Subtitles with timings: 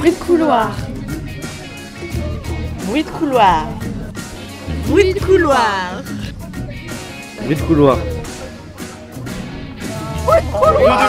[0.00, 0.70] Bruit de couloir.
[2.86, 3.68] Bruit de couloir.
[4.86, 6.02] Bruit de couloir.
[7.44, 7.98] Bruit de couloir.
[10.24, 10.52] Bruit de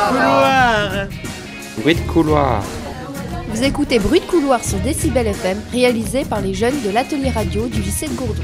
[0.09, 1.07] couloir.
[1.77, 2.63] Bruit de couloir.
[3.47, 7.69] Vous écoutez Bruit de couloir sur Décibel FM, réalisé par les jeunes de l'atelier radio
[7.69, 8.43] du lycée de Gourdon.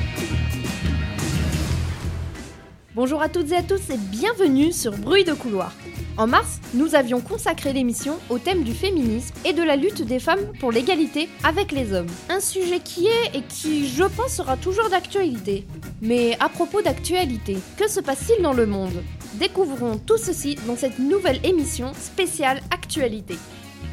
[2.96, 5.74] Bonjour à toutes et à tous et bienvenue sur Bruit de couloir.
[6.18, 10.18] En mars, nous avions consacré l'émission au thème du féminisme et de la lutte des
[10.20, 12.10] femmes pour l'égalité avec les hommes.
[12.28, 15.68] Un sujet qui est et qui, je pense, sera toujours d'actualité.
[16.02, 19.04] Mais à propos d'actualité, que se passe-t-il dans le monde?
[19.36, 23.36] Découvrons tout ceci dans cette nouvelle émission spéciale Actualité.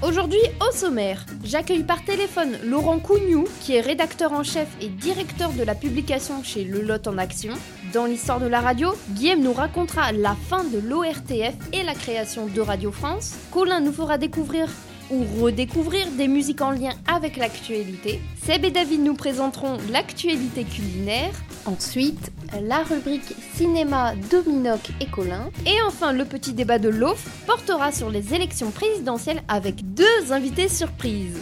[0.02, 5.52] Aujourd'hui, au sommaire, j'accueille par téléphone Laurent Cougnou, qui est rédacteur en chef et directeur
[5.52, 7.52] de la publication chez Le Lot en Action.
[7.94, 12.46] Dans l'histoire de la radio, Guillaume nous racontera la fin de l'ORTF et la création
[12.46, 13.36] de Radio France.
[13.52, 14.68] Colin nous fera découvrir
[15.12, 18.20] ou redécouvrir des musiques en lien avec l'actualité.
[18.42, 21.30] Seb et David nous présenteront l'actualité culinaire.
[21.66, 25.50] Ensuite, la rubrique cinéma Dominoc et Colin.
[25.64, 30.68] Et enfin, le petit débat de l'OF portera sur les élections présidentielles avec deux invités
[30.68, 31.38] surprises.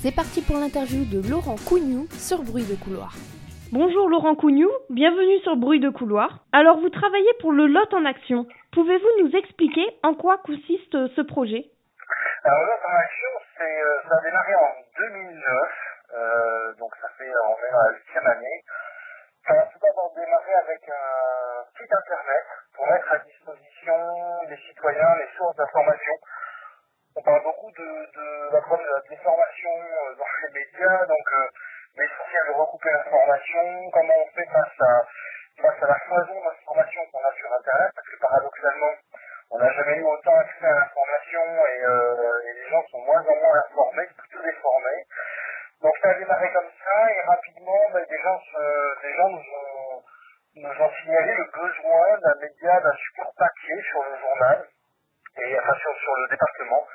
[0.00, 3.14] C'est parti pour l'interview de Laurent Cougnou sur Bruit de couloir.
[3.74, 6.46] Bonjour Laurent Cougnou, bienvenue sur Bruit de couloir.
[6.52, 8.46] Alors vous travaillez pour le Lot en Action.
[8.70, 11.66] Pouvez-vous nous expliquer en quoi consiste ce projet?
[12.44, 15.42] Alors là, en action, euh, ça a démarré en 2009,
[16.14, 18.62] euh, donc ça fait on est dans la huitième année.
[19.42, 23.98] Ça a tout d'abord démarré avec un site internet pour mettre à disposition
[24.50, 26.14] des citoyens les sources d'information.
[27.16, 31.46] On parle beaucoup de, de de la déformation euh, dans les médias, donc euh,
[31.96, 35.06] l'essentiel de recouper l'information, comment on fait face à,
[35.62, 38.94] face à la foison d'informations qu'on a sur Internet, parce que paradoxalement,
[39.50, 43.20] on n'a jamais eu autant accès à l'information et, euh, et, les gens sont moins
[43.20, 45.06] en moins informés, plutôt déformés.
[45.82, 48.40] Donc ça a démarré comme ça et rapidement ben, des, gens
[49.02, 50.02] des gens nous ont,
[50.56, 54.66] nous ont signalé le besoin d'un média, d'un support papier sur le journal,
[55.38, 56.86] et enfin sur, sur le département.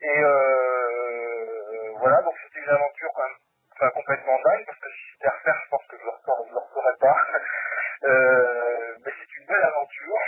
[0.00, 3.36] Et euh, voilà, donc c'était une aventure quand même
[3.82, 6.58] enfin, complètement dingue, parce que si c'était à refaire, je pense que je ne le
[6.62, 7.16] referais pas.
[8.04, 10.22] euh, mais c'est une belle aventure.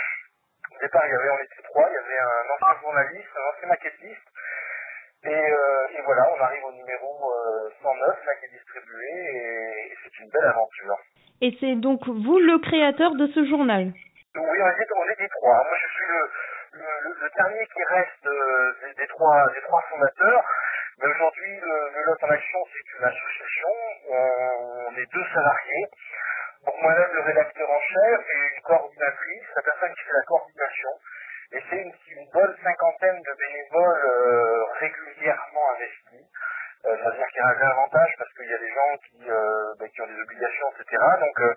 [0.75, 3.55] Au départ, il y avait, on était trois, il y avait un ancien journaliste, un
[3.55, 4.27] ancien maquettiste,
[5.23, 9.91] et, euh, et voilà, on arrive au numéro euh, 109, là, qui est distribué, et,
[9.91, 10.97] et c'est une belle aventure.
[11.41, 13.93] Et c'est donc vous le créateur de ce journal?
[14.35, 15.63] Oui, on était, on était trois.
[15.63, 16.29] Moi, je suis le,
[16.77, 19.49] le, dernier qui reste euh, des, trois,
[19.89, 20.43] fondateurs.
[20.99, 23.69] Mais aujourd'hui, le, Lot en Action, c'est une association.
[24.09, 25.87] On, est deux salariés.
[26.65, 30.89] Donc moi-même, le rédacteur en chef et une coordinatrice, la personne qui fait la coordination.
[31.51, 36.24] Et c'est une, une, bonne cinquantaine de bénévoles euh, régulièrement investis.
[36.85, 39.73] Euh, C'est-à-dire qu'il y a un avantage parce qu'il y a des gens qui, euh,
[39.79, 41.03] ben, qui ont des obligations, etc.
[41.19, 41.53] Donc euh,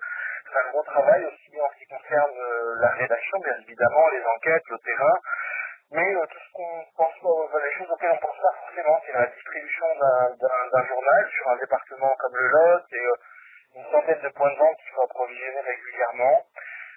[0.49, 4.25] c'est un gros travail aussi en ce qui concerne euh, la rédaction, bien évidemment, les
[4.25, 5.17] enquêtes, le terrain.
[5.91, 9.13] Mais euh, tout ce qu'on pense pas, les choses auxquelles on pense pas forcément, c'est
[9.13, 13.07] la distribution d'un journal sur un département comme le Lot et
[13.75, 16.45] une centaine de points de vente qu'il faut approvisionner régulièrement.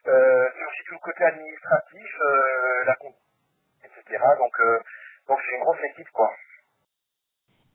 [0.09, 2.97] Euh, c'est aussi tout le côté administratif, euh, la
[3.85, 4.25] etc.
[4.39, 4.81] Donc, euh,
[5.29, 6.33] donc c'est une grosse équipe, quoi.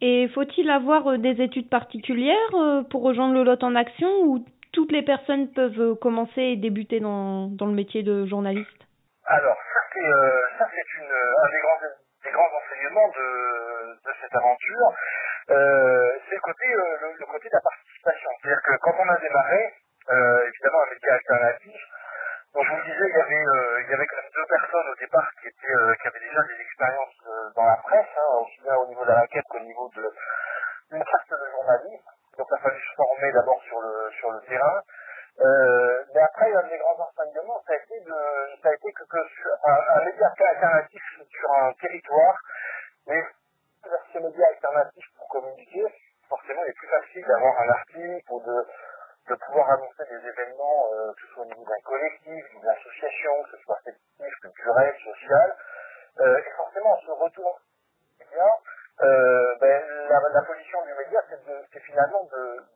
[0.02, 2.53] Et faut-il avoir des études particulières
[2.90, 7.47] pour rejoindre le lot en action ou toutes les personnes peuvent commencer et débuter dans,
[7.47, 8.88] dans le métier de journaliste?
[9.25, 10.12] Alors, ça c'est,
[10.59, 11.81] ça c'est une, un des grands,
[12.24, 14.94] des grands enseignements de, de cette aventure.
[15.47, 18.29] c'est le côté, le, côté de la participation.
[18.41, 19.74] C'est-à-dire que quand on a démarré,
[20.47, 21.81] évidemment un média alternatif,
[22.57, 24.95] donc je vous disais, il y avait, euh, y avait quand même deux personnes au
[24.97, 28.62] départ qui étaient, euh, qui avaient déjà des expériences euh, dans la presse, hein, aussi
[28.63, 30.09] bien au niveau de la raquette qu'au niveau de
[30.90, 32.09] d'une carte de journaliste.
[32.35, 34.81] Donc il a fallu se former d'abord sur le sur le terrain.
[35.38, 38.17] mais après, un des grands enseignements, ça a été de,
[38.64, 39.22] ça a été que, que
[39.70, 42.41] un, un média alternatif sur un territoire,
[43.05, 43.22] mais
[44.14, 45.85] ce média alternatif pour communiquer,
[46.28, 48.66] forcément, il est plus facile d'avoir un article ou de
[49.28, 53.44] de pouvoir annoncer des événements, euh, que ce soit au niveau d'un collectif, d'une association,
[53.44, 55.56] que ce soit affectif, culturel, social.
[56.20, 57.59] Euh, et forcément, ce retour
[58.20, 58.47] média,
[59.03, 61.22] euh, ben, la, la, position du média,
[61.72, 62.24] c'est finalement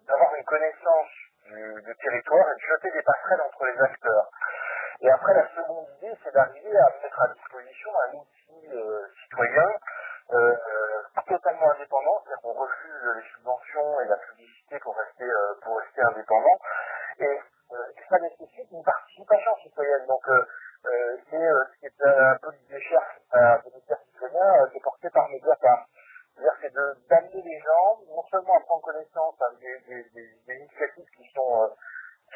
[0.08, 1.10] d'avoir une connaissance
[1.46, 4.30] du, du, territoire et de jeter des passerelles entre les acteurs.
[5.02, 8.70] Et après, la seconde idée, c'est d'arriver à mettre à disposition un outil
[9.24, 9.70] citoyen
[10.34, 15.54] euh, euh totalement indépendant, c'est-à-dire qu'on refuse les subventions et la publicité pour rester euh,
[15.62, 16.58] pour rester indépendant.
[17.20, 17.40] Et
[17.72, 17.78] euh,
[18.10, 20.06] ça nécessite une participation citoyenne.
[20.08, 20.46] Donc euh,
[21.30, 22.84] c'est ce qui est un peu l'idée
[23.32, 25.86] à ministère citoyen, c'est porté par Mediapart.
[26.36, 30.56] C'est-à-dire c'est d'amener les gens non seulement à prendre connaissance hein, des, des, des, des,
[30.56, 31.70] initiatives qui sont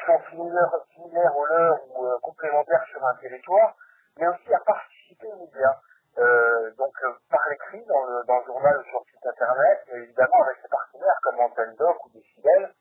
[0.04, 3.74] sont similaires, similaires aux leurs ou euh, complémentaires sur un territoire,
[4.18, 5.80] mais aussi à participer aux médias.
[6.18, 9.84] Euh, donc euh, par l'écrit dans le, dans le journal ou sur le site internet,
[9.92, 12.72] mais évidemment avec ses partenaires comme Antenne Doc ou Décibel,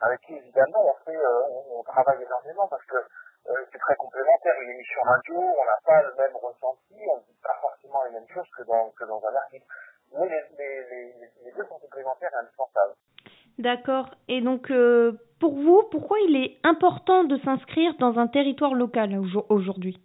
[0.00, 1.40] avec qui évidemment on fait euh,
[1.72, 4.52] on, travaille énormément parce que euh, c'est très complémentaire.
[4.60, 8.10] Une émission radio, on n'a pas le même ressenti, on ne dit pas forcément les
[8.12, 9.64] mêmes choses que dans, que dans un article.
[10.12, 11.14] Mais les, les, les,
[11.44, 12.94] les deux sont complémentaires et indispensables.
[13.58, 14.10] D'accord.
[14.28, 19.10] Et donc, euh, pour vous, pourquoi il est important de s'inscrire dans un territoire local
[19.12, 20.00] aujo- aujourd'hui?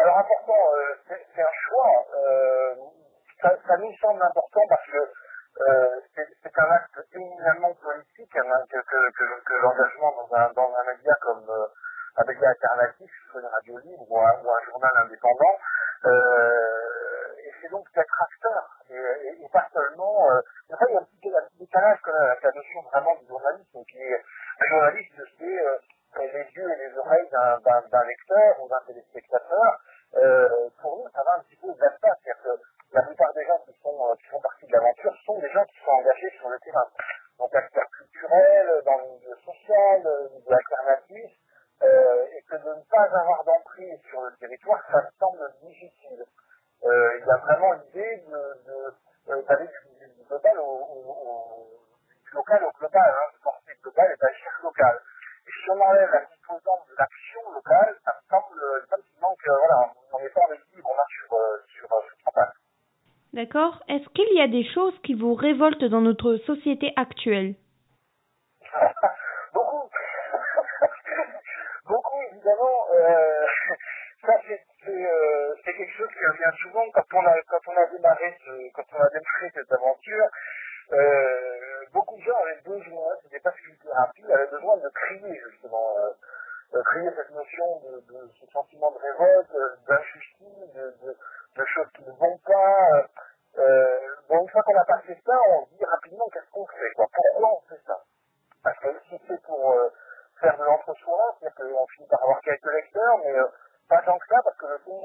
[0.00, 2.06] Alors important, euh, c'est un choix.
[2.16, 2.74] Euh,
[3.42, 6.00] ça, ça nous semble important parce que euh,
[6.42, 11.12] c'est un acte éminemment politique hein, que, que, que, l'engagement dans un, dans un média
[11.20, 11.66] comme euh,
[12.16, 15.58] un média alternatif, une radio libre ou un, ou un journal indépendant.
[16.06, 20.30] Euh, et c'est donc d'être acteur et, et, et pas seulement.
[20.30, 20.40] Euh,
[20.72, 22.80] en fait, il y a un petit, un petit décalage quand même avec la notion
[22.90, 24.22] vraiment du journalisme qui est
[24.60, 25.60] un journaliste, c'est
[26.18, 29.80] euh, les yeux et les oreilles d'un lecteur ou d'un téléspectateur.
[30.16, 31.96] Euh, pour nous, ça va un petit peu au-delà de.
[32.00, 32.62] C'est-à-dire que
[32.94, 35.64] la plupart des gens qui, sont, euh, qui font partie de l'aventure sont des gens
[35.64, 36.86] qui sont engagés sur le terrain.
[37.38, 41.30] Donc acteurs culturels, dans le milieu social, euh, le milieu alternatif,
[41.82, 46.24] euh, et que de ne pas avoir d'emprise sur le territoire, ça me semble difficile.
[46.84, 48.94] Euh, il y a vraiment l'idée de, de,
[49.30, 51.68] euh, d'aller du, du global au, au, au-
[52.24, 55.00] du local au global, hein, de porter le global et d'agir local.
[55.46, 59.92] Et si on enlève la composante de l'action locale, ça me semble effectivement que voilà,
[60.12, 62.32] on n'est pas en équilibre, on marche sur, euh, sur, euh, sur.
[63.32, 63.82] D'accord.
[63.88, 67.54] Est-ce qu'il y a des choses qui vous révoltent dans notre société actuelle?
[69.54, 69.90] Beaucoup,
[71.86, 72.86] beaucoup évidemment.
[72.94, 73.46] Euh,
[74.26, 77.86] ça c'est euh, c'est quelque chose qui revient souvent quand on a quand on a
[77.86, 80.26] démarré ce, quand on a démarré cette aventure.
[80.92, 83.52] Euh, beaucoup de gens avaient besoin, c'était pas
[83.82, 85.96] thérapie, avaient besoin de crier justement,
[86.74, 92.12] euh, crier cette notion de, ce sentiment de révolte, euh, d'injustice, de, choses qui ne
[92.12, 93.06] vont pas.
[93.58, 93.98] Euh,
[94.28, 97.06] bon, une fois qu'on a passé ça, on se dit rapidement qu'est-ce qu'on fait, quoi?
[97.12, 98.02] Pourquoi on fait ça?
[98.64, 99.88] Parce que si c'est pour euh,
[100.40, 103.46] faire de l'entre-soi, c'est-à-dire qu'on finit par avoir quelques lecteurs, mais euh,
[103.88, 105.00] pas tant que ça, parce que le fond.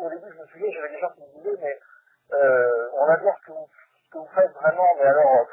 [0.00, 1.78] Au, début, je me souviens, j'avais des gens qui me disaient, mais
[2.32, 3.37] euh, on vous, ce
[4.68, 5.44] faites vraiment, mais alors, euh,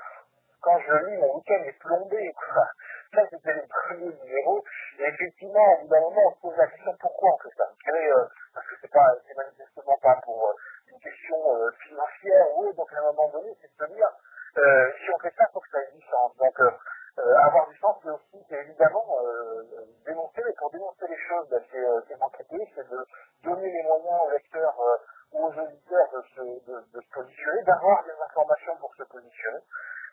[0.61, 2.65] quand je lis, mon week-end est plombé, quoi.
[3.13, 4.63] Ça, c'était les premiers numéros.
[4.99, 7.65] Et effectivement, au bout d'un moment, on se pose la question, pourquoi on fait ça
[7.83, 10.53] Quel est, euh, Parce que c'est pas, c'est manifestement pas pour euh,
[10.91, 14.09] une question euh, financière ou autre, donc à un moment donné, c'est de se dire,
[14.57, 16.35] euh, si on fait ça, il faut que ça ait du sens.
[16.37, 16.71] Donc, euh,
[17.19, 19.63] euh, avoir du sens, mais aussi, c'est évidemment euh,
[20.05, 22.99] dénoncer, mais pour dénoncer les choses, bah, c'est euh, c'est m'enquêter, c'est de
[23.43, 24.97] donner les moyens aux lecteurs euh,
[25.37, 29.59] ou aux auditeurs de se, de, de se positionner, d'avoir des informations pour se positionner.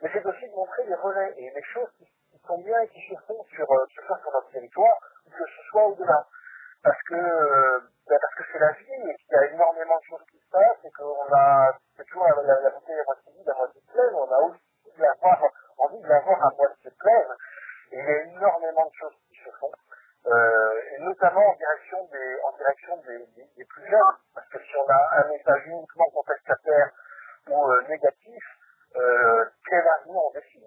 [0.03, 2.89] Mais c'est aussi de montrer des relais et des choses qui, qui sont bien et
[2.89, 6.27] qui se font sur, euh, se font sur notre territoire, ou que ce soit au-delà.
[6.85, 7.79] Parce que euh,
[8.09, 10.51] bah, parce que c'est la vie et qu'il y a énormément de choses qui se
[10.51, 13.81] passent et qu'on a c'est toujours la, la, la bouteille à moitié vide, à moitié
[13.93, 15.43] pleine, on a aussi d'avoir
[15.79, 17.33] envie de l'avoir à moitié pleine.
[17.93, 19.71] Et il y a énormément de choses qui se font.
[20.27, 24.17] Euh, et notamment en direction des en direction des, des, des plus jeunes.
[24.35, 26.91] Parce que si on a un message uniquement contestataire
[27.49, 28.43] ou euh, négatif,
[28.97, 30.63] euh, quel avenir on décide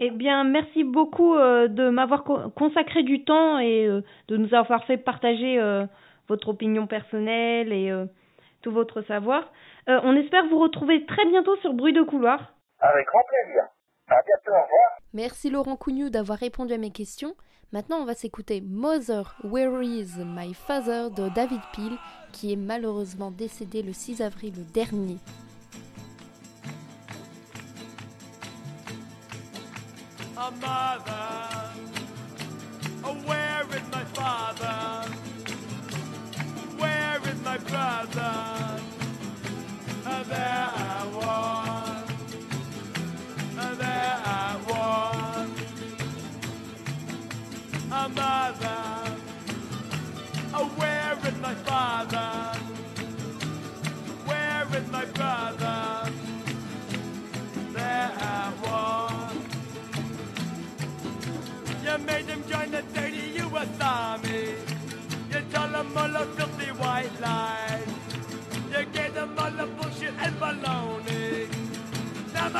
[0.00, 4.56] Eh bien, merci beaucoup euh, de m'avoir co- consacré du temps et euh, de nous
[4.56, 5.86] avoir fait partager euh,
[6.28, 8.06] votre opinion personnelle et euh,
[8.62, 9.50] tout votre savoir.
[9.88, 12.54] Euh, on espère vous retrouver très bientôt sur Bruit de couloir.
[12.80, 13.64] Avec grand plaisir.
[14.08, 14.98] À bientôt, au revoir.
[15.12, 17.34] Merci Laurent Cougnou d'avoir répondu à mes questions.
[17.72, 21.96] Maintenant, on va s'écouter Mother, Where is My Father de David Peel,
[22.32, 25.18] qui est malheureusement décédé le 6 avril dernier.
[62.50, 63.68] Join the dirty U.S.
[63.80, 64.54] Army.
[65.32, 67.59] You told them all the filthy white lies.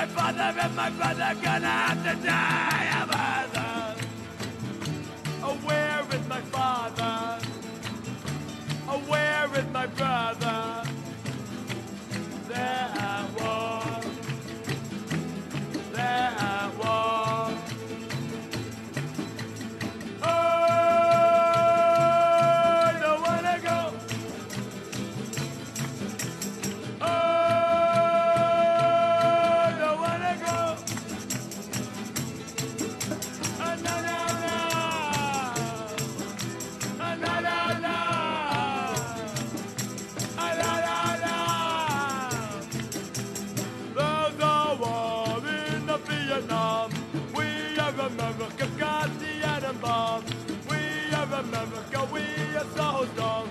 [0.01, 3.95] My father and my brother gonna have to die a mother.
[5.43, 7.47] Oh, where is my father?
[8.89, 10.40] Oh, where is my brother?
[52.01, 53.49] America, we are so strong.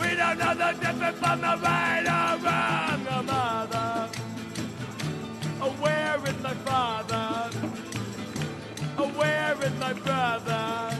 [0.00, 4.08] We don't know the difference from the right or wrong, oh, mother.
[5.60, 7.50] Oh, where is my father?
[8.98, 10.96] Oh, where is my brother?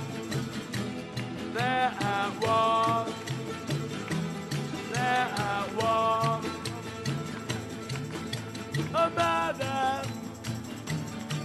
[1.53, 3.07] They're at war.
[4.93, 6.41] They're at war.
[8.95, 10.03] Oh, mother.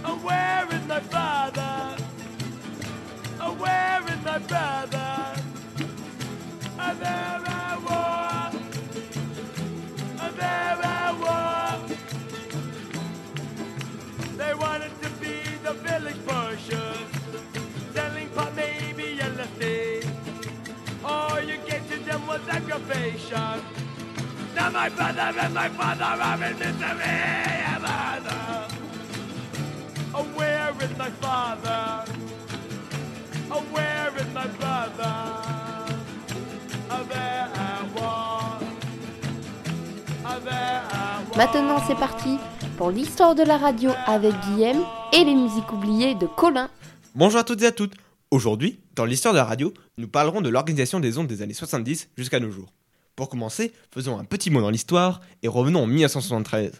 [0.04, 0.83] Oh, where is
[23.34, 23.64] aggravation.
[24.54, 26.98] Now my brother and my father are in misery.
[27.04, 28.74] Yeah, mother.
[30.14, 32.12] Oh, where is my father?
[33.50, 35.14] Oh, where is my brother?
[36.90, 38.58] Oh, they're at war.
[40.24, 41.36] Oh, they're at war.
[41.36, 42.38] Maintenant, c'est parti
[42.76, 46.68] pour l'histoire de la radio avec Guillaume et les musiques oubliées de Colin.
[47.14, 47.94] Bonjour à toutes et à toutes.
[48.30, 52.08] Aujourd'hui, dans l'histoire de la radio, nous parlerons de l'organisation des ondes des années 70
[52.16, 52.72] jusqu'à nos jours.
[53.16, 56.72] Pour commencer, faisons un petit mot dans l'histoire et revenons en 1973.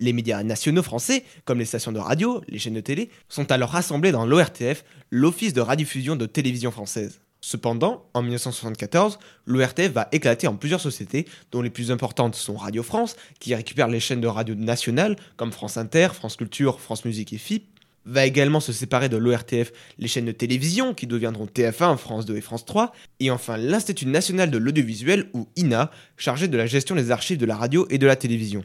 [0.00, 3.70] Les médias nationaux français, comme les stations de radio, les chaînes de télé, sont alors
[3.70, 7.20] rassemblés dans l'ORTF, l'Office de radiodiffusion de télévision française.
[7.40, 12.82] Cependant, en 1974, l'ORTF va éclater en plusieurs sociétés, dont les plus importantes sont Radio
[12.82, 17.32] France, qui récupère les chaînes de radio nationales comme France Inter, France Culture, France Musique
[17.32, 17.75] et FIP,
[18.06, 22.36] va également se séparer de l'ORTF les chaînes de télévision qui deviendront TF1, France 2
[22.36, 26.94] et France 3, et enfin l'Institut national de l'audiovisuel ou INA, chargé de la gestion
[26.94, 28.64] des archives de la radio et de la télévision.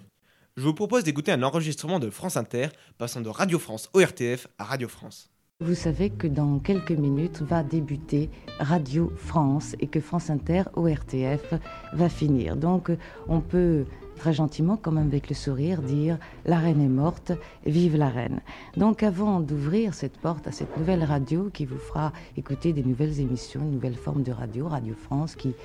[0.58, 2.68] Je vous propose d'écouter un enregistrement de France Inter
[2.98, 5.30] passant de Radio France ORTF à Radio France.
[5.62, 8.30] Vous savez que dans quelques minutes va débuter
[8.60, 11.54] Radio France et que France Inter ORTF
[11.94, 12.58] va finir.
[12.58, 12.92] Donc
[13.28, 13.86] on peut
[14.22, 17.32] très gentiment, quand même avec le sourire, dire La reine est morte,
[17.66, 18.40] vive la reine.
[18.78, 23.20] Donc avant d'ouvrir cette porte à cette nouvelle radio qui vous fera écouter des nouvelles
[23.20, 25.56] émissions, une nouvelle forme de radio, Radio France, qui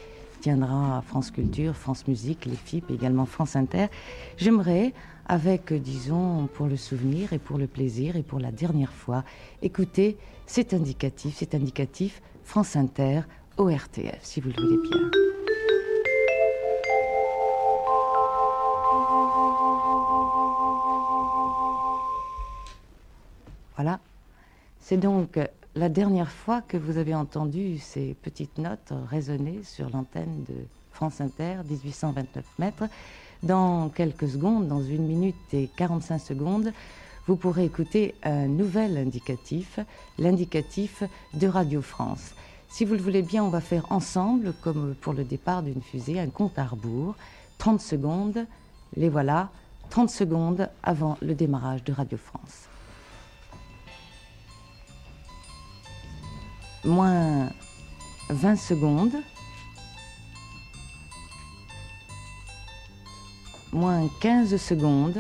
[0.41, 3.89] tiendra France Culture, France Musique, les FIP, également France Inter,
[4.39, 4.95] j'aimerais,
[5.27, 9.23] avec, disons, pour le souvenir et pour le plaisir et pour la dernière fois,
[9.61, 13.21] écouter cet indicatif, cet indicatif France Inter
[13.59, 15.36] ORTF, si vous le voulez bien.
[24.89, 25.41] C'est donc
[25.75, 30.55] la dernière fois que vous avez entendu ces petites notes résonner sur l'antenne de
[30.93, 32.85] France Inter, 1829 mètres.
[33.43, 36.73] Dans quelques secondes, dans une minute et 45 secondes,
[37.27, 39.81] vous pourrez écouter un nouvel indicatif,
[40.21, 41.03] l'indicatif
[41.35, 42.37] de Radio France.
[42.69, 46.21] Si vous le voulez bien, on va faire ensemble, comme pour le départ d'une fusée,
[46.21, 47.17] un compte à rebours.
[47.59, 48.47] 30 secondes,
[48.97, 49.51] les voilà,
[49.91, 52.69] 30 secondes avant le démarrage de Radio France.
[56.87, 57.51] Moins
[58.31, 59.13] 20 secondes,
[63.73, 65.19] moins 15 secondes,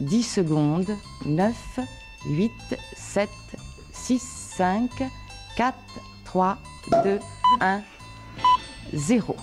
[0.00, 0.86] 10 secondes,
[1.24, 1.54] 9,
[2.26, 2.52] 8,
[2.94, 3.30] 7,
[3.92, 4.22] 6,
[4.56, 4.90] 5,
[5.56, 5.74] 4,
[6.24, 6.58] 3,
[7.04, 7.20] 2,
[7.60, 7.82] 1,
[8.94, 9.36] 0.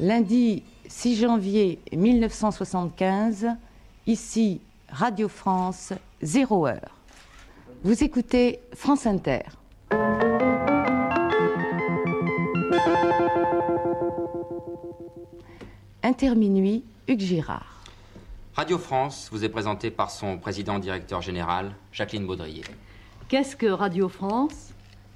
[0.00, 3.46] Lundi 6 janvier 1975,
[4.06, 5.92] ici Radio France,
[6.24, 6.96] 0 heure.
[7.82, 9.42] Vous écoutez France Inter.
[16.02, 17.82] Interminuit, Hugues Girard.
[18.54, 22.64] Radio France vous est présenté par son président-directeur général, Jacqueline Baudrier.
[23.28, 24.70] Qu'est-ce que Radio France?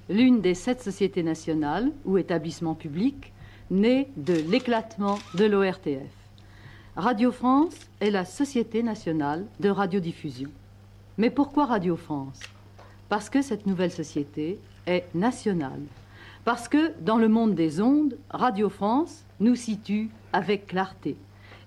[0.09, 3.33] L'une des sept sociétés nationales ou établissements publics
[3.71, 6.11] nés de l'éclatement de l'ORTF.
[6.95, 10.51] Radio France est la Société nationale de radiodiffusion.
[11.19, 12.39] Mais pourquoi Radio France?
[13.09, 14.57] Parce que cette nouvelle société
[14.87, 15.81] est nationale.
[16.45, 21.17] Parce que dans le monde des ondes, Radio France nous situe avec clarté.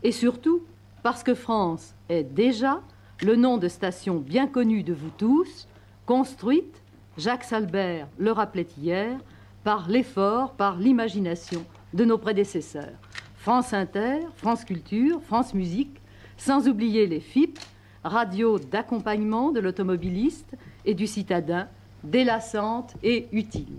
[0.03, 0.63] Et surtout
[1.03, 2.81] parce que France est déjà
[3.21, 5.69] le nom de station bien connu de vous tous,
[6.07, 6.81] construite,
[7.19, 9.19] Jacques Salbert le rappelait hier,
[9.65, 12.97] par l'effort, par l'imagination de nos prédécesseurs.
[13.37, 16.01] France Inter, France Culture, France Musique,
[16.39, 17.59] sans oublier les FIP,
[18.05, 20.55] radio d'accompagnement de l'automobiliste
[20.85, 21.69] et du citadin,
[22.05, 23.77] délassante et utile.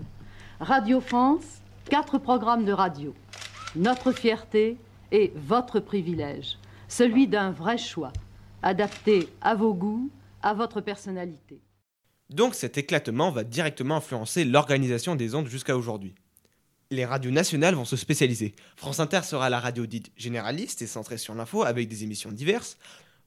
[0.60, 3.14] Radio France, quatre programmes de radio.
[3.76, 4.76] Notre fierté
[5.12, 8.12] et votre privilège, celui d'un vrai choix,
[8.62, 10.10] adapté à vos goûts,
[10.42, 11.60] à votre personnalité.
[12.30, 16.14] Donc cet éclatement va directement influencer l'organisation des ondes jusqu'à aujourd'hui.
[16.90, 18.54] Les radios nationales vont se spécialiser.
[18.76, 22.78] France Inter sera la radio dite généraliste et centrée sur l'info avec des émissions diverses.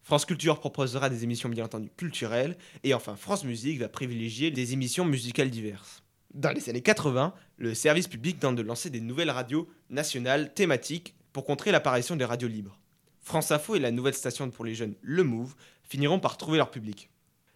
[0.08, 2.56] France Culture proposera des émissions bien entendu culturelles.
[2.86, 6.02] Et enfin France Musique va privilégier des émissions musicales diverses.
[6.34, 11.14] Dans les années 80, le service public tente de lancer des nouvelles radios nationales thématiques
[11.34, 12.80] pour contrer l'apparition des radios libres.
[13.20, 16.72] France Info et la nouvelle station pour les jeunes Le Move finiront par trouver leur
[16.72, 17.10] public.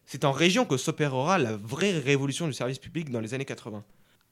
[0.05, 3.81] C'est en région que s'opérera la vraie révolution du service public dans les années 80.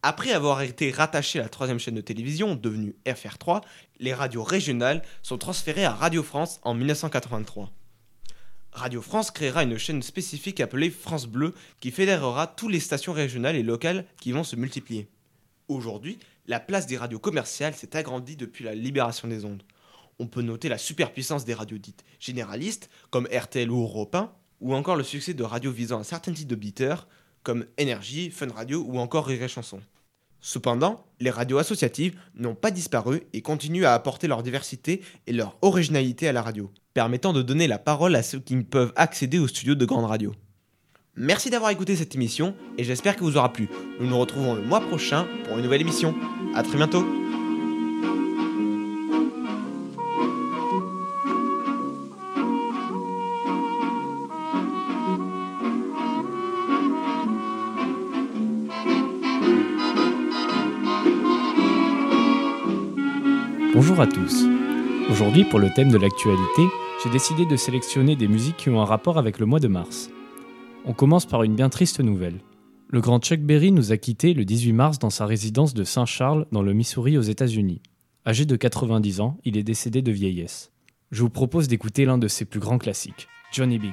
[0.03, 3.61] Après avoir été rattachées à la troisième chaîne de télévision, devenue FR3,
[3.99, 7.71] les radios régionales sont transférées à Radio France en 1983.
[8.71, 13.55] Radio France créera une chaîne spécifique appelée France Bleu qui fédérera toutes les stations régionales
[13.55, 15.09] et locales qui vont se multiplier.
[15.67, 19.63] Aujourd'hui, la place des radios commerciales s'est agrandie depuis la libération des ondes.
[20.19, 24.75] On peut noter la superpuissance des radios dites généralistes, comme RTL ou Europe 1, ou
[24.75, 27.07] encore le succès de radios visant un certain type d'auditeurs,
[27.43, 29.81] comme Énergie, Fun Radio ou encore Rire Chanson.
[30.41, 35.57] Cependant, les radios associatives n'ont pas disparu et continuent à apporter leur diversité et leur
[35.61, 39.39] originalité à la radio, permettant de donner la parole à ceux qui ne peuvent accéder
[39.39, 40.33] aux studios de grandes radios.
[41.15, 43.67] Merci d'avoir écouté cette émission et j'espère que vous aura plu.
[43.99, 46.15] Nous nous retrouvons le mois prochain pour une nouvelle émission.
[46.55, 47.05] A très bientôt
[63.99, 64.45] À tous.
[65.09, 66.61] Aujourd'hui, pour le thème de l'actualité,
[67.03, 70.09] j'ai décidé de sélectionner des musiques qui ont un rapport avec le mois de mars.
[70.85, 72.39] On commence par une bien triste nouvelle.
[72.87, 76.45] Le grand Chuck Berry nous a quittés le 18 mars dans sa résidence de Saint-Charles,
[76.53, 77.81] dans le Missouri, aux États-Unis.
[78.25, 80.71] Âgé de 90 ans, il est décédé de vieillesse.
[81.11, 83.87] Je vous propose d'écouter l'un de ses plus grands classiques, Johnny B.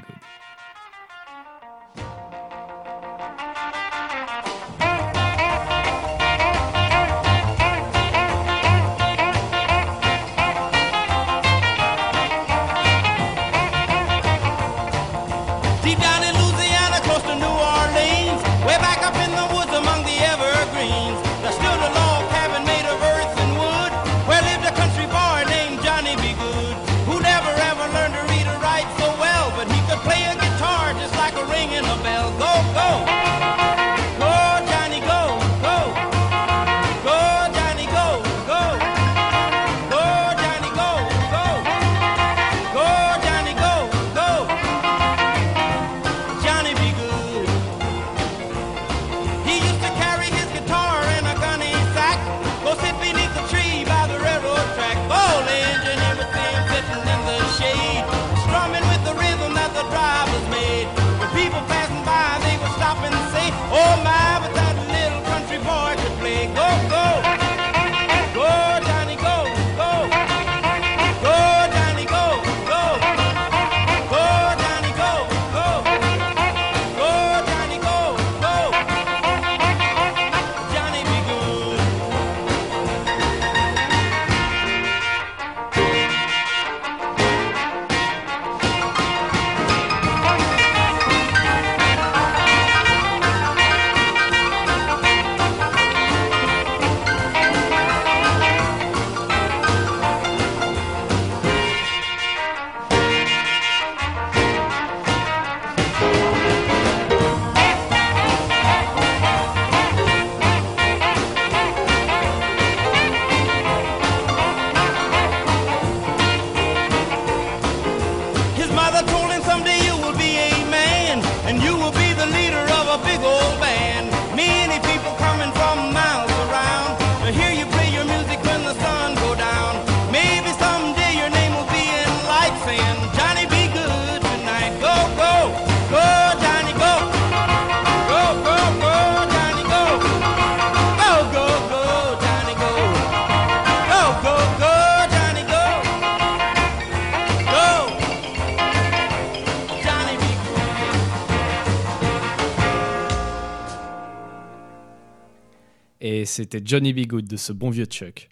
[156.36, 157.06] c'était Johnny B.
[157.22, 158.28] De ce bon vieux Chuck.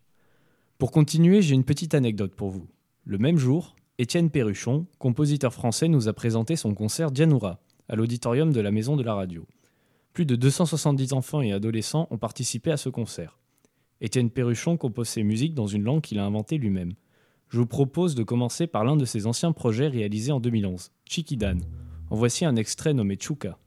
[0.77, 2.67] Pour continuer, j'ai une petite anecdote pour vous.
[3.07, 8.53] Le même jour, Étienne Perruchon, compositeur français, nous a présenté son concert Dianoura à l'auditorium
[8.53, 9.47] de la Maison de la Radio.
[10.12, 13.38] Plus de 270 enfants et adolescents ont participé à ce concert.
[14.03, 16.93] Étienne Perruchon compose ses musiques dans une langue qu'il a inventée lui-même.
[17.49, 21.57] Je vous propose de commencer par l'un de ses anciens projets réalisés en 2011, Chiquidan,
[22.11, 23.59] En voici un extrait nommé Chuka.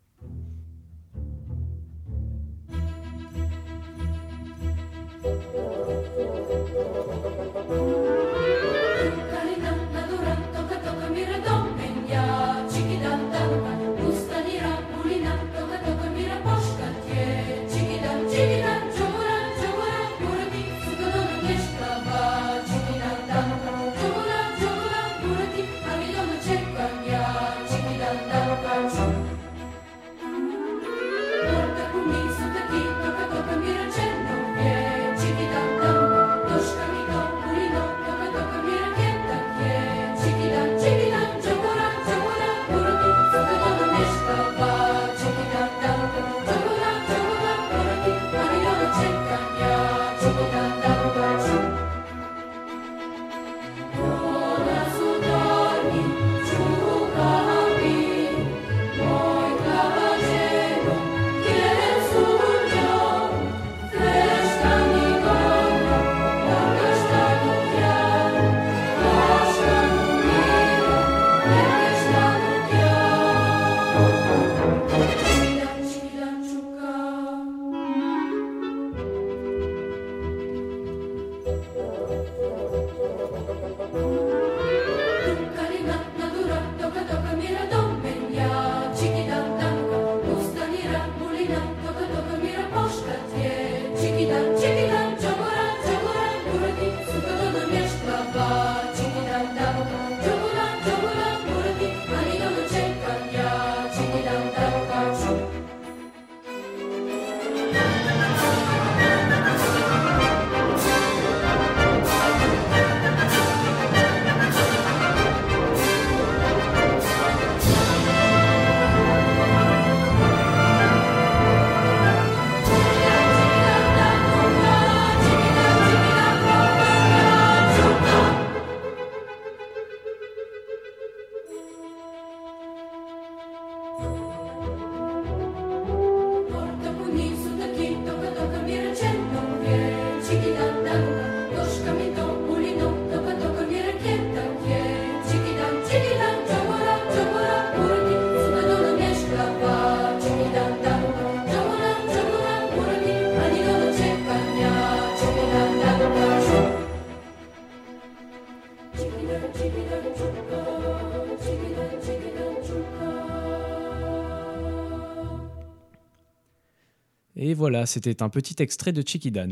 [167.70, 169.50] Voilà, c'était un petit extrait de Chikidan.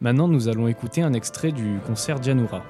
[0.00, 2.64] Maintenant, nous allons écouter un extrait du concert Janura.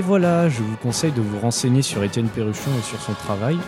[0.00, 3.58] Et voilà, je vous conseille de vous renseigner sur Étienne Perruchon et sur son travail.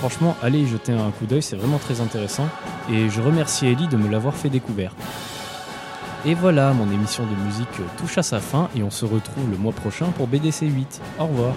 [0.00, 2.48] Franchement, allez y jeter un coup d'œil, c'est vraiment très intéressant.
[2.90, 4.96] Et je remercie Ellie de me l'avoir fait découvrir.
[6.26, 9.56] Et voilà, mon émission de musique touche à sa fin et on se retrouve le
[9.56, 11.00] mois prochain pour BDC 8.
[11.20, 11.54] Au revoir.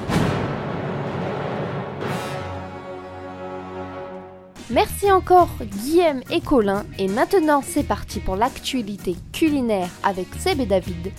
[4.69, 11.11] Merci encore Guillaume et Colin et maintenant c'est parti pour l'actualité culinaire avec et David,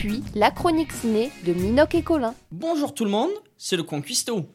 [0.00, 2.34] puis la chronique ciné de Minoc et Colin.
[2.50, 4.46] Bonjour tout le monde, c'est le coin cuistot.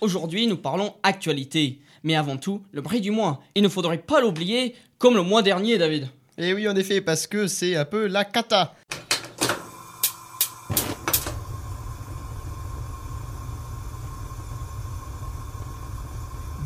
[0.00, 3.42] Aujourd'hui, nous parlons actualité, mais avant tout, le bruit du mois.
[3.56, 6.08] Il ne faudrait pas l'oublier, comme le mois dernier, David.
[6.38, 8.76] Et oui, en effet, parce que c'est un peu la cata.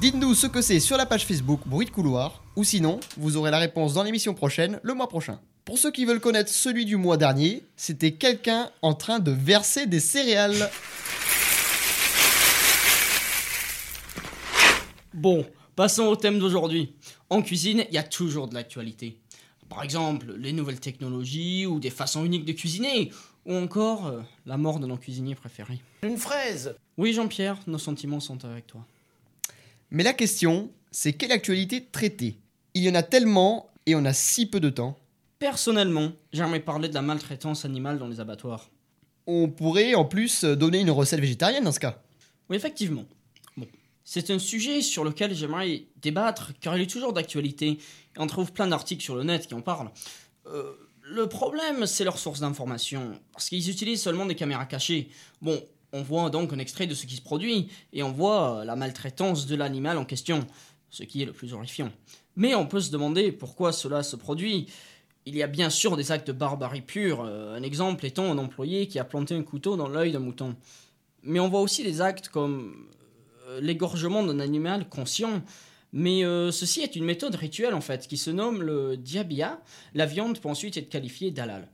[0.03, 3.53] Dites-nous ce que c'est sur la page Facebook Bruit de couloir, ou sinon, vous aurez
[3.53, 5.39] la réponse dans l'émission prochaine, le mois prochain.
[5.65, 9.87] Pour ceux qui veulent connaître celui du mois dernier, c'était quelqu'un en train de verser
[9.87, 10.69] des céréales.
[15.15, 16.97] Bon, passons au thème d'aujourd'hui.
[17.31, 19.21] En cuisine, il y a toujours de l'actualité.
[19.69, 23.13] Par exemple, les nouvelles technologies ou des façons uniques de cuisiner,
[23.47, 25.81] ou encore euh, la mort de nos cuisiniers préférés.
[26.03, 28.85] Une fraise Oui, Jean-Pierre, nos sentiments sont avec toi.
[29.95, 32.39] Mais la question, c'est quelle actualité traiter?
[32.73, 34.99] Il y en a tellement et on a si peu de temps.
[35.39, 38.71] Personnellement, j'aimerais parler de la maltraitance animale dans les abattoirs.
[39.27, 42.03] On pourrait en plus donner une recette végétarienne dans ce cas.
[42.49, 43.05] Oui, effectivement.
[43.59, 43.67] Bon.
[44.03, 47.79] C'est un sujet sur lequel j'aimerais débattre car il est toujours d'actualité et
[48.17, 49.91] on trouve plein d'articles sur le net qui en parlent.
[50.47, 55.11] Euh, le problème, c'est leur source d'information parce qu'ils utilisent seulement des caméras cachées.
[55.43, 58.65] Bon, on voit donc un extrait de ce qui se produit et on voit euh,
[58.65, 60.47] la maltraitance de l'animal en question,
[60.91, 61.93] ce qui est le plus horrifiant.
[62.35, 64.67] Mais on peut se demander pourquoi cela se produit.
[65.27, 68.39] Il y a bien sûr des actes de barbarie pure, euh, un exemple étant un
[68.39, 70.57] employé qui a planté un couteau dans l'œil d'un mouton.
[71.23, 72.89] Mais on voit aussi des actes comme
[73.49, 75.43] euh, l'égorgement d'un animal conscient.
[75.95, 79.61] Mais ceci est une méthode rituelle en fait, qui se nomme le diabia.
[79.93, 81.69] La viande peut ensuite être qualifiée d'halal.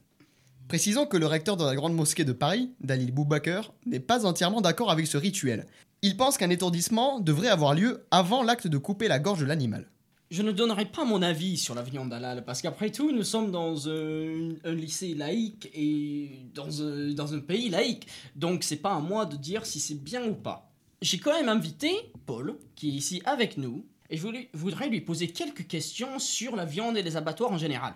[0.69, 4.61] Précisons que le recteur de la Grande Mosquée de Paris, Dalil Boubaker, n'est pas entièrement
[4.61, 5.65] d'accord avec ce rituel.
[6.03, 9.87] Il pense qu'un étourdissement devrait avoir lieu avant l'acte de couper la gorge de l'animal.
[10.29, 13.49] Je ne donnerai pas mon avis sur la viande halal, parce qu'après tout, nous sommes
[13.49, 18.05] dans un, un lycée laïque et dans un, dans un pays laïque.
[18.35, 20.71] Donc c'est pas à moi de dire si c'est bien ou pas.
[21.01, 21.91] J'ai quand même invité
[22.27, 26.65] Paul, qui est ici avec nous, et je voudrais lui poser quelques questions sur la
[26.65, 27.95] viande et les abattoirs en général.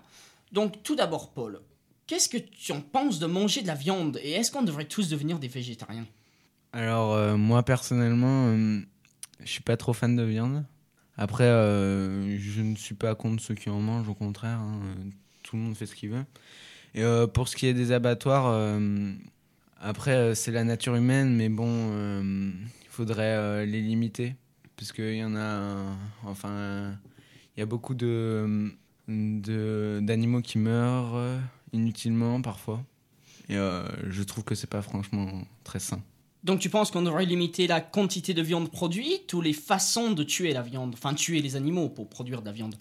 [0.51, 1.62] Donc tout d'abord, Paul,
[2.07, 4.19] qu'est-ce que tu en penses de manger de la viande?
[4.23, 6.05] Et est-ce qu'on devrait tous devenir des végétariens?
[6.71, 8.79] Alors, euh, moi personnellement, euh,
[9.41, 10.65] je suis pas trop fan de viande.
[11.17, 14.57] Après, euh, je ne suis pas contre ceux qui en mangent, au contraire.
[14.59, 15.09] hein, euh,
[15.43, 16.25] tout le monde fait ce qu'il veut.
[16.95, 18.79] Et pour ce qui est des abattoirs,
[19.81, 21.89] après, c'est la nature humaine, mais bon,
[22.21, 24.35] il faudrait les limiter.
[24.77, 25.75] Parce qu'il y en a.
[26.23, 26.93] enfin,
[27.55, 28.71] il y a beaucoup de
[29.07, 31.39] d'animaux qui meurent
[31.73, 32.83] inutilement parfois.
[33.49, 35.29] Et euh, je trouve que c'est pas franchement
[35.63, 36.01] très sain.
[36.43, 40.23] Donc tu penses qu'on devrait limiter la quantité de viande produite ou les façons de
[40.23, 40.93] tuer la viande?
[40.93, 42.75] Enfin, tuer les animaux pour produire de la viande.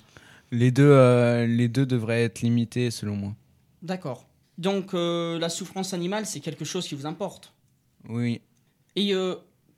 [0.50, 3.34] Les deux, euh, les deux devraient être limités selon moi.
[3.82, 4.26] D'accord.
[4.58, 7.52] Donc euh, la souffrance animale, c'est quelque chose qui vous importe?
[8.08, 8.40] Oui.
[8.94, 9.14] Et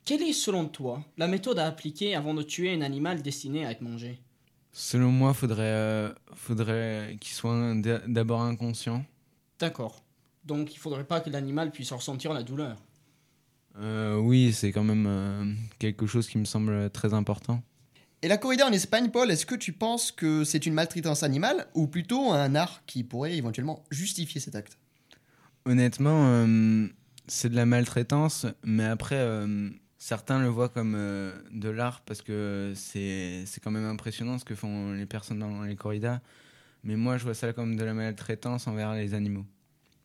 [0.03, 3.71] quelle est, selon toi, la méthode à appliquer avant de tuer un animal destiné à
[3.71, 4.19] être mangé?
[4.77, 7.73] Selon moi, faudrait, euh, faudrait qu'il soit
[8.07, 9.05] d'abord inconscient.
[9.57, 10.03] D'accord.
[10.43, 12.75] Donc il faudrait pas que l'animal puisse ressentir la douleur.
[13.79, 17.63] Euh, oui, c'est quand même euh, quelque chose qui me semble très important.
[18.21, 21.67] Et la corrida en Espagne, Paul, est-ce que tu penses que c'est une maltraitance animale
[21.73, 24.77] ou plutôt un art qui pourrait éventuellement justifier cet acte?
[25.65, 26.87] Honnêtement, euh,
[27.27, 29.69] c'est de la maltraitance, mais après, euh,
[30.05, 34.53] certains le voient comme euh, de l'art parce que c'est quand même impressionnant ce que
[34.53, 36.19] font les personnes dans les corridas.
[36.83, 39.45] Mais moi, je vois ça comme de la maltraitance envers les animaux.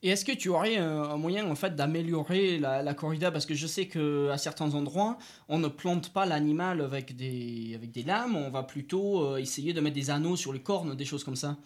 [0.03, 3.31] Et est-ce que tu aurais euh, un moyen en fait d'améliorer la, la corrida?
[3.31, 5.19] Parce que je sais que à certains endroits
[5.51, 9.75] on ne plante pas l'animal avec des avec des lames, on va plutôt euh, essayer
[9.75, 11.59] de mettre des anneaux sur les cornes, des choses comme ça.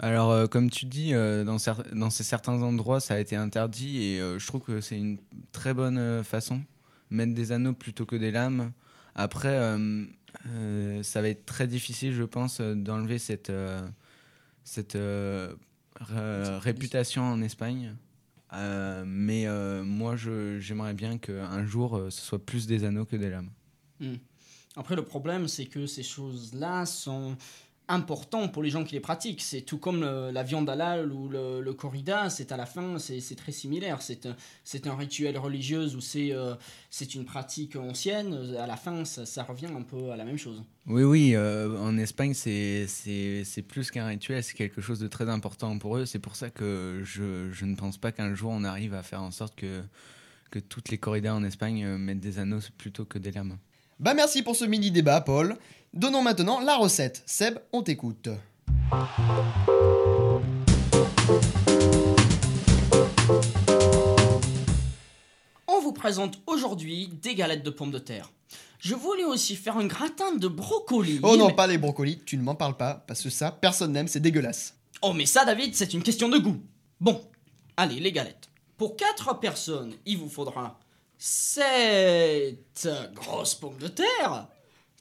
[0.00, 3.36] Alors, euh, comme tu dis, euh, dans, cer- dans ces certains endroits, ça a été
[3.36, 5.18] interdit et euh, je trouve que c'est une
[5.52, 6.60] très bonne façon.
[7.10, 8.72] Mettre des anneaux plutôt que des lames.
[9.14, 10.04] Après, euh,
[10.48, 13.86] euh, ça va être très difficile, je pense, d'enlever cette, euh,
[14.64, 17.96] cette ré- réputation en Espagne.
[18.52, 19.46] Mais
[19.84, 23.50] moi, j'aimerais bien qu'un jour, ce soit plus des anneaux que des lames.
[24.00, 24.14] Hmm.
[24.76, 27.36] Après le problème c'est que ces choses-là sont
[27.88, 29.42] important pour les gens qui les pratiquent.
[29.42, 33.52] C'est tout comme la viande halal ou le, corrida, c'est à la fin, c'est très
[33.52, 34.00] similaire.
[34.02, 36.54] C'est un, rituel religieux ou c'est euh,
[36.90, 38.56] c'est une pratique ancienne.
[38.58, 40.62] À la fin, ça, revient un peu à la même chose.
[40.86, 42.86] Oui, oui, euh, en Espagne, c'est
[43.66, 46.06] plus qu'un rituel, c'est quelque chose de très important pour eux.
[46.06, 49.22] C'est pour ça que je, je ne pense pas qu'un jour on arrive à faire
[49.22, 49.82] en sorte que,
[50.50, 53.58] que toutes les corridas en Espagne euh, mettent des anneaux plutôt que des lames.
[54.00, 55.56] Bah merci pour ce mini débat, Paul.
[55.92, 57.22] Donnons maintenant la recette.
[57.26, 58.28] Seb, on t'écoute.
[65.66, 68.30] On vous présente aujourd'hui des galettes de pommes de terre.
[68.80, 71.20] Je voulais aussi faire un gratin de brocoli.
[71.22, 73.92] Oh non, mais- pas les brocolis, tu ne m'en parles pas, parce que ça, personne
[73.92, 74.76] n'aime, c'est dégueulasse.
[75.02, 76.58] Oh mais ça David, c'est une question de goût.
[77.00, 77.20] Bon,
[77.76, 78.48] allez les galettes.
[78.76, 80.78] Pour 4 personnes, il vous faudra
[81.20, 84.46] 7 grosses pommes de terre,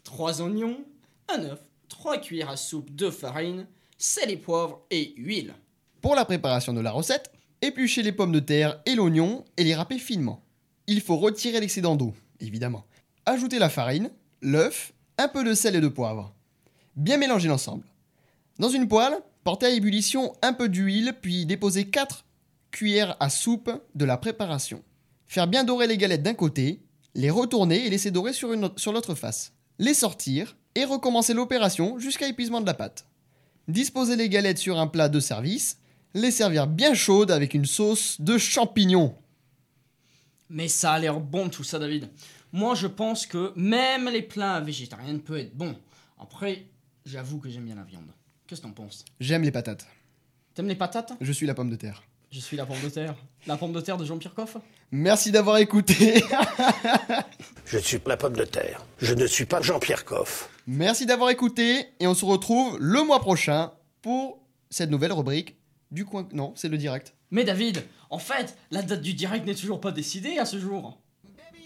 [0.03, 0.83] 3 oignons,
[1.29, 3.67] un œuf, 3 cuillères à soupe de farine,
[3.99, 5.53] sel et poivre et huile.
[6.01, 9.75] Pour la préparation de la recette, épluchez les pommes de terre et l'oignon et les
[9.75, 10.43] râpez finement.
[10.87, 12.85] Il faut retirer l'excédent d'eau, évidemment.
[13.27, 14.09] Ajoutez la farine,
[14.41, 16.33] l'œuf, un peu de sel et de poivre.
[16.95, 17.85] Bien mélanger l'ensemble.
[18.57, 22.25] Dans une poêle, portez à ébullition un peu d'huile, puis déposez 4
[22.71, 24.81] cuillères à soupe de la préparation.
[25.27, 26.81] Faire bien dorer les galettes d'un côté,
[27.15, 29.53] les retourner et laisser dorer sur, une autre- sur l'autre face.
[29.79, 33.05] Les sortir et recommencer l'opération jusqu'à épuisement de la pâte.
[33.67, 35.79] Disposez les galettes sur un plat de service,
[36.13, 39.15] les servir bien chaudes avec une sauce de champignons.
[40.49, 42.07] Mais ça a l'air bon tout ça David.
[42.53, 45.75] Moi je pense que même les plats végétariens peuvent être bons.
[46.19, 46.65] Après,
[47.05, 48.07] j'avoue que j'aime bien la viande.
[48.47, 49.03] Qu'est-ce que t'en penses?
[49.19, 49.85] J'aime les patates.
[50.53, 51.11] T'aimes les patates?
[51.19, 52.01] Je suis la pomme de terre.
[52.31, 53.15] Je suis la pomme de terre.
[53.45, 54.57] La pomme de terre de Jean-Pierre Coff?
[54.91, 56.23] Merci d'avoir écouté.
[57.65, 58.85] Je suis la pomme de terre.
[58.99, 60.49] Je ne suis pas Jean-Pierre Coff.
[60.65, 63.71] Merci d'avoir écouté et on se retrouve le mois prochain
[64.01, 65.57] pour cette nouvelle rubrique
[65.91, 66.27] du coin.
[66.31, 67.13] Non, c'est le direct.
[67.31, 70.97] Mais David, en fait, la date du direct n'est toujours pas décidée à ce jour.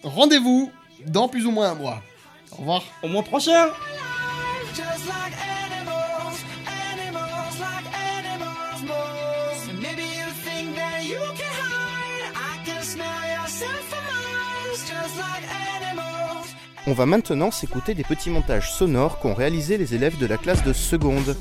[0.03, 0.71] Rendez-vous
[1.05, 2.01] dans plus ou moins un mois.
[2.53, 2.83] Au revoir.
[3.03, 3.67] Au mois prochain.
[16.87, 20.63] On va maintenant s'écouter des petits montages sonores qu'ont réalisés les élèves de la classe
[20.63, 21.35] de seconde.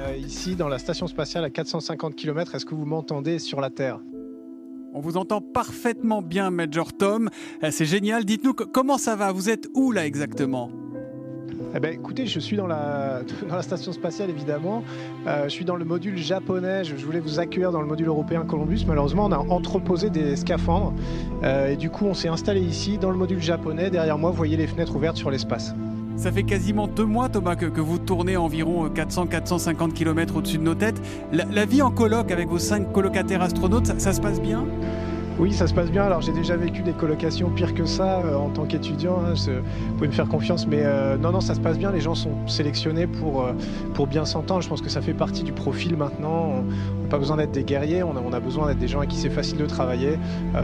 [0.00, 3.70] Euh, ici, dans la station spatiale à 450 km, est-ce que vous m'entendez sur la
[3.70, 4.00] Terre?
[4.92, 7.30] On vous entend parfaitement bien, Major Tom.
[7.62, 8.24] Euh, C'est génial.
[8.24, 9.32] Dites-nous co- comment ça va?
[9.32, 10.70] Vous êtes où là exactement?
[11.76, 13.22] Eh ben, écoutez, je suis dans la,
[13.62, 14.84] station spatiale évidemment.
[15.26, 16.84] Euh, je suis dans le module japonais.
[16.84, 18.84] Je, voulais vous accueillir dans le module européen Columbus.
[18.86, 20.92] Malheureusement, on a entreposé des scaphandres.
[21.42, 23.90] Euh, et du coup, on s'est installé ici dans le module japonais.
[23.90, 25.74] Derrière moi, vous voyez les fenêtres ouvertes sur l'espace.
[26.16, 30.76] Ça fait quasiment deux mois, Thomas, que, vous tournez environ 400-450 km au-dessus de nos
[30.76, 31.02] têtes.
[31.32, 34.64] La, vie en coloc avec vos cinq colocataires astronautes, ça se passe bien?
[35.36, 36.04] Oui, ça se passe bien.
[36.04, 39.18] Alors, j'ai déjà vécu des colocations pires que ça euh, en tant qu'étudiant.
[39.18, 40.64] hein, vous pouvez me faire confiance.
[40.64, 41.90] Mais euh, non, non, ça se passe bien.
[41.90, 43.52] Les gens sont sélectionnés pour, euh,
[43.94, 44.62] pour bien s'entendre.
[44.62, 46.62] Je pense que ça fait partie du profil maintenant.
[46.98, 48.04] On n'a pas besoin d'être des guerriers.
[48.04, 50.18] On a, besoin d'être des gens avec qui c'est facile de travailler.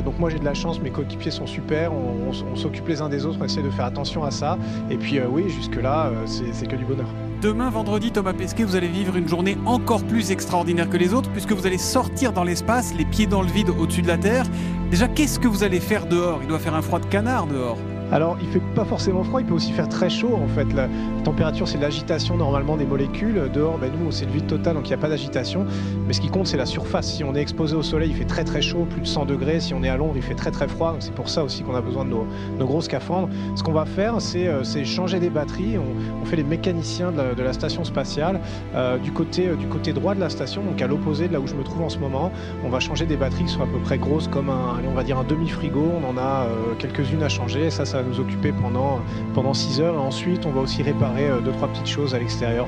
[0.05, 0.81] Donc, moi, j'ai de la chance.
[0.81, 1.93] Mes coéquipiers sont super.
[1.93, 3.39] On, s'occupe les uns des autres.
[3.41, 4.57] On essaie de faire attention à ça.
[4.89, 7.09] Et puis, oui, jusque-là, c'est que du bonheur.
[7.41, 11.31] Demain, vendredi, Thomas Pesquet, vous allez vivre une journée encore plus extraordinaire que les autres,
[11.31, 14.45] puisque vous allez sortir dans l'espace, les pieds dans le vide au-dessus de la Terre.
[14.91, 16.41] Déjà, qu'est-ce que vous allez faire dehors?
[16.43, 17.79] Il doit faire un froid de canard dehors.
[18.13, 20.73] Alors, il fait pas forcément froid, il peut aussi faire très chaud en fait.
[20.75, 20.89] La
[21.25, 23.49] température, c'est l'agitation normalement des molécules.
[23.53, 25.65] Dehors, ben, nous, c'est le vide total, donc il n'y a pas d'agitation.
[26.07, 27.15] Mais ce qui compte, c'est la surface.
[27.15, 29.61] Si on est exposé au soleil, il fait très très chaud, plus de 100 degrés.
[29.61, 30.97] Si on est à l'ombre, il fait très très froid.
[30.99, 32.27] C'est pour ça aussi qu'on a besoin de nos,
[32.59, 32.81] nos gros.
[32.81, 35.77] Ce qu'on va faire, c'est euh, changer des batteries.
[35.79, 38.41] On, fait les mécaniciens de la, station spatiale.
[38.75, 41.41] Euh, du, côté, euh, du côté droit de la station, donc à l'opposé de là
[41.41, 42.31] où je me trouve en ce moment,
[42.65, 45.03] on va changer des batteries qui sont à peu près grosses comme un, on va
[45.03, 45.93] dire un demi-frigo.
[46.03, 46.47] On en a
[46.79, 47.71] quelques-unes à changer.
[48.03, 49.01] Va nous occuper pendant,
[49.35, 49.95] pendant 6 heures.
[49.95, 52.67] Et ensuite, on va aussi réparer euh, deux, trois petites choses à l'extérieur.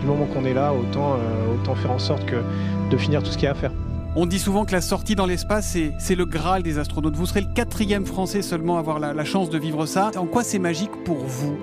[0.00, 2.36] Du moment qu'on est là, autant, euh, autant faire en sorte que
[2.90, 3.72] de finir tout ce qu'il y a à faire.
[4.14, 7.16] On dit souvent que la sortie dans l'espace, c'est- c'est le Graal des astronautes.
[7.16, 10.10] Vous serez le quatrième Français seulement à avoir la, la chance de vivre ça.
[10.18, 11.56] En quoi c'est magique pour vous?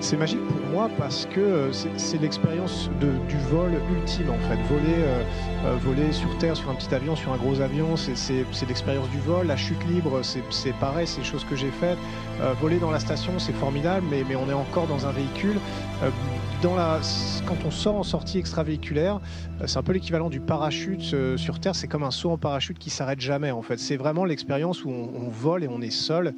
[0.00, 0.56] C'est magique pour
[0.98, 4.56] parce que euh, c'est l'expérience du vol ultime en fait.
[4.68, 5.22] Voler, euh,
[5.64, 9.18] euh, voler sur Terre, sur un petit avion, sur un gros avion, c'est- l'expérience du
[9.20, 9.46] vol.
[9.46, 11.98] La chute libre, c'est pareil, c'est des choses que j'ai faites.
[12.60, 15.56] Voler dans la station, c'est formidable, mais, on est encore dans un véhicule.
[16.62, 19.20] Quand on sort en sortie extravéhiculaire,
[19.66, 21.74] c'est un peu l'équivalent du parachute sur Terre.
[21.74, 23.78] C'est comme un saut en parachute qui s'arrête jamais en fait.
[23.78, 26.34] C'est vraiment l'expérience où on, vole et on est seul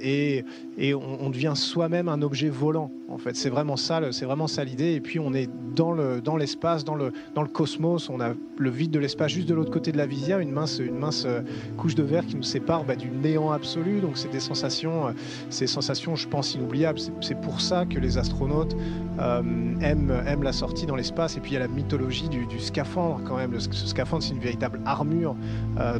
[0.00, 0.44] et,
[0.78, 3.33] et on, on devient soi-même un objet volant en fait.
[3.34, 4.92] C'est vraiment ça, c'est vraiment ça l'idée.
[4.94, 8.08] Et puis on est dans le dans l'espace, dans le dans le cosmos.
[8.08, 10.78] On a le vide de l'espace juste de l'autre côté de la visière, une mince
[10.78, 11.40] une mince euh,
[11.76, 14.00] couche de verre qui nous sépare bah, du néant absolu.
[14.00, 15.12] Donc c'est des sensations, euh,
[15.50, 16.98] ces sensations, je pense, inoubliables.
[17.20, 18.76] C'est- pour ça que les astronautes
[19.18, 19.42] euh,
[19.80, 21.36] aiment aiment la sortie dans l'espace.
[21.36, 23.50] Et puis il y a la mythologie du, du scaphandre quand même.
[23.52, 25.34] Le- ce scaphandre, c'est une véritable armure.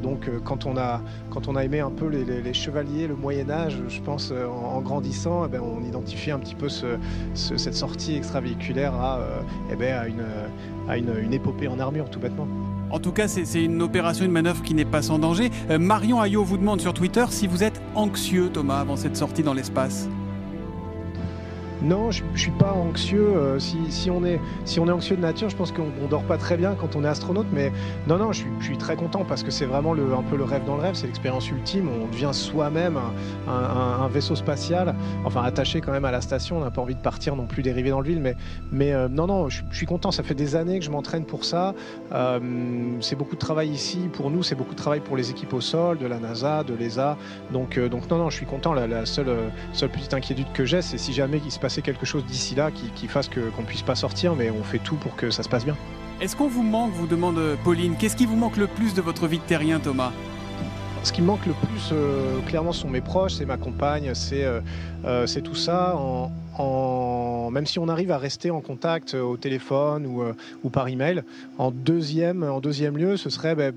[0.02, 3.76] Donc quand on a quand on a aimé un peu les, chevaliers, le Moyen Âge,
[3.88, 6.96] je pense en, en grandissant, eh ben, on identifie un petit peu ce-
[7.34, 9.40] ce- cette sortie extravéhiculaire à, euh,
[9.72, 10.12] eh ben,
[10.88, 12.46] à, une, épopée en armure, tout bêtement.
[12.90, 15.50] En tout cas, c'est c'est une opération, une manœuvre qui n'est pas sans danger.
[15.70, 19.42] Euh, Marion Ayot vous demande sur Twitter si vous êtes anxieux, Thomas, avant cette sortie
[19.42, 20.08] dans l'espace.
[21.84, 23.36] Non, je, je suis pas anxieux.
[23.36, 26.22] euh, si, on est, si on est anxieux de nature, je pense qu'on on dort
[26.22, 27.46] pas très bien quand on est astronaute.
[27.52, 27.72] Mais
[28.08, 30.64] non, non, je suis, très content parce que c'est vraiment le, un peu le rêve
[30.64, 30.94] dans le rêve.
[30.94, 31.90] C'est l'expérience ultime.
[32.02, 32.98] On devient soi-même
[33.46, 36.56] un, vaisseau spatial, enfin attaché quand même à la station.
[36.56, 38.20] On n'a pas envie de partir non plus dériver dans le vide.
[38.20, 38.34] Mais,
[38.72, 40.10] mais euh, non, non, je, suis content.
[40.10, 41.74] Ça fait des années que je m'entraîne pour ça.
[42.12, 42.40] Euh,
[43.00, 44.42] c'est beaucoup de travail ici pour nous.
[44.42, 47.18] C'est beaucoup de travail pour les équipes au sol, de la NASA, de l'ESA.
[47.52, 48.72] Donc, donc non, non, je suis content.
[48.72, 52.24] La, seule, seule petite inquiétude que j'ai, c'est si jamais il se passait quelque chose
[52.24, 55.16] d'ici là qui, qui fasse que, qu'on puisse pas sortir, mais on fait tout pour
[55.16, 55.76] que ça se passe bien.
[56.20, 59.02] Est-ce qu'on vous manque, vous demande euh, Pauline, qu'est-ce qui vous manque le plus de
[59.02, 60.12] votre vie de terrien, Thomas?
[61.02, 64.44] Ce qui me manque le plus, euh, clairement, sont mes proches, c'est ma compagne, c'est
[64.44, 64.60] euh,
[65.04, 65.96] euh, tout ça.
[65.96, 70.22] En, en- Même si on arrive à rester en contact euh, au téléphone ou,
[70.62, 71.24] ou par email,
[71.58, 73.72] en deuxième, en deuxième lieu, ce serait ben,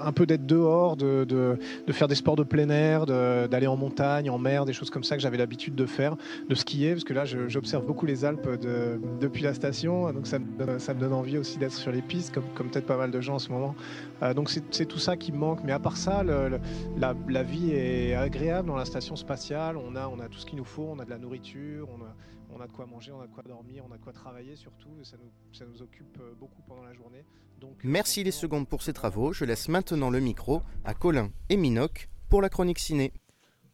[0.00, 1.58] un peu d'être dehors, de, de-
[1.92, 5.16] faire des sports de plein air, d'aller en montagne, en mer, des choses comme ça
[5.16, 6.16] que j'avais l'habitude de faire,
[6.48, 10.38] de skier, parce que là j'observe beaucoup les Alpes de- depuis la station, donc ça
[10.38, 12.96] me donne, ça me donne envie aussi d'être sur les pistes, comme, comme peut-être pas
[12.96, 13.74] mal de gens en ce moment.
[14.22, 18.14] Euh, donc c'est tout ça qui me manque, mais à part ça, la vie est
[18.14, 20.98] agréable dans la station spatiale, on a, on a tout ce qu'il nous faut, on
[20.98, 22.14] a de la nourriture, on a,
[22.54, 24.56] on a de quoi manger, on a de quoi dormir, on a de quoi travailler
[24.56, 27.24] surtout, et ça nous, ça nous occupe euh, beaucoup pendant la journée.
[27.60, 29.32] Donc, Merci les secondes pour ces travaux.
[29.32, 33.12] Je laisse maintenant le micro à Colin et Minoc pour la chronique ciné.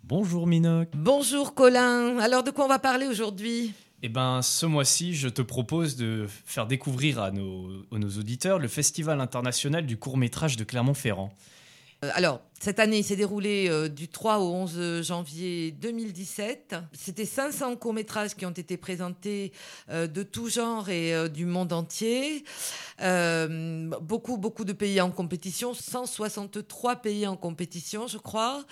[0.04, 0.88] Bonjour Minoc.
[0.94, 3.72] Bonjour Colin, alors de quoi on va parler aujourd'hui?
[4.02, 8.60] Eh ben, ce mois-ci, je te propose de faire découvrir à nos, à nos auditeurs
[8.60, 11.32] le Festival international du court-métrage de Clermont-Ferrand.
[12.04, 16.76] Euh, Alors, cette année, il s'est déroulé euh, du 3 au 11 janvier 2017.
[16.92, 19.52] C'était 500 courts-métrages qui ont été présentés
[19.90, 22.44] euh, de tout genre et du monde entier.
[23.00, 28.64] Beaucoup, beaucoup de pays en compétition, 163 pays en compétition, je crois.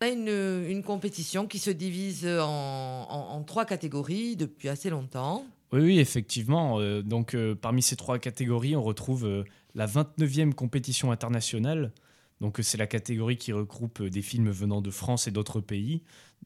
[0.00, 5.44] On a une, compétition qui se divise en, en- trois catégories depuis assez longtemps.
[5.72, 6.80] Oui, oui, effectivement.
[7.02, 9.44] donc, parmi ces trois catégories, on retrouve
[9.74, 11.92] la 29e compétition internationale.
[12.40, 15.60] Donc, euh, c'est la catégorie qui regroupe euh, des films venant de France et d'autres
[15.60, 16.02] pays.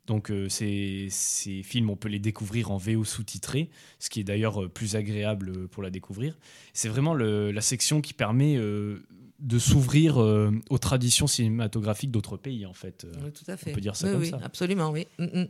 [0.06, 3.68] Donc, euh, ces, ces films, on peut les découvrir en VO sous-titré,
[3.98, 6.36] ce qui est d'ailleurs plus agréable pour la découvrir.
[6.72, 9.02] C'est vraiment le- la section qui permet euh,
[9.40, 13.06] de s'ouvrir euh, aux traditions cinématographiques d'autres pays, en fait.
[13.24, 13.70] Oui, tout à fait.
[13.70, 14.40] On peut dire ça Oui, comme oui, ça.
[14.42, 15.06] absolument, oui.
[15.18, 15.48] Mm, mm.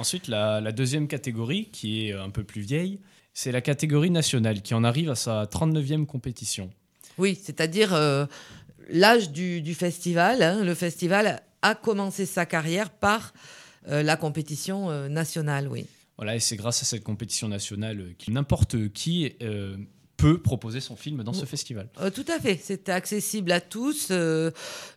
[0.00, 2.98] Ensuite, la, la deuxième catégorie, qui est un peu plus vieille,
[3.32, 6.70] c'est la catégorie nationale, qui en arrive à sa 39e compétition.
[7.18, 7.94] Oui, c'est-à-dire
[8.88, 10.42] l'âge du, festival.
[10.42, 10.64] hein.
[10.64, 13.32] Le festival a commencé sa carrière par
[13.88, 15.86] euh, la compétition euh, nationale, oui.
[16.16, 19.32] Voilà, et c'est grâce à cette compétition nationale euh, que n'importe qui
[20.16, 21.88] peut proposer son film dans ce festival.
[22.00, 24.50] Euh, tout à fait, c'est accessible à tous, euh,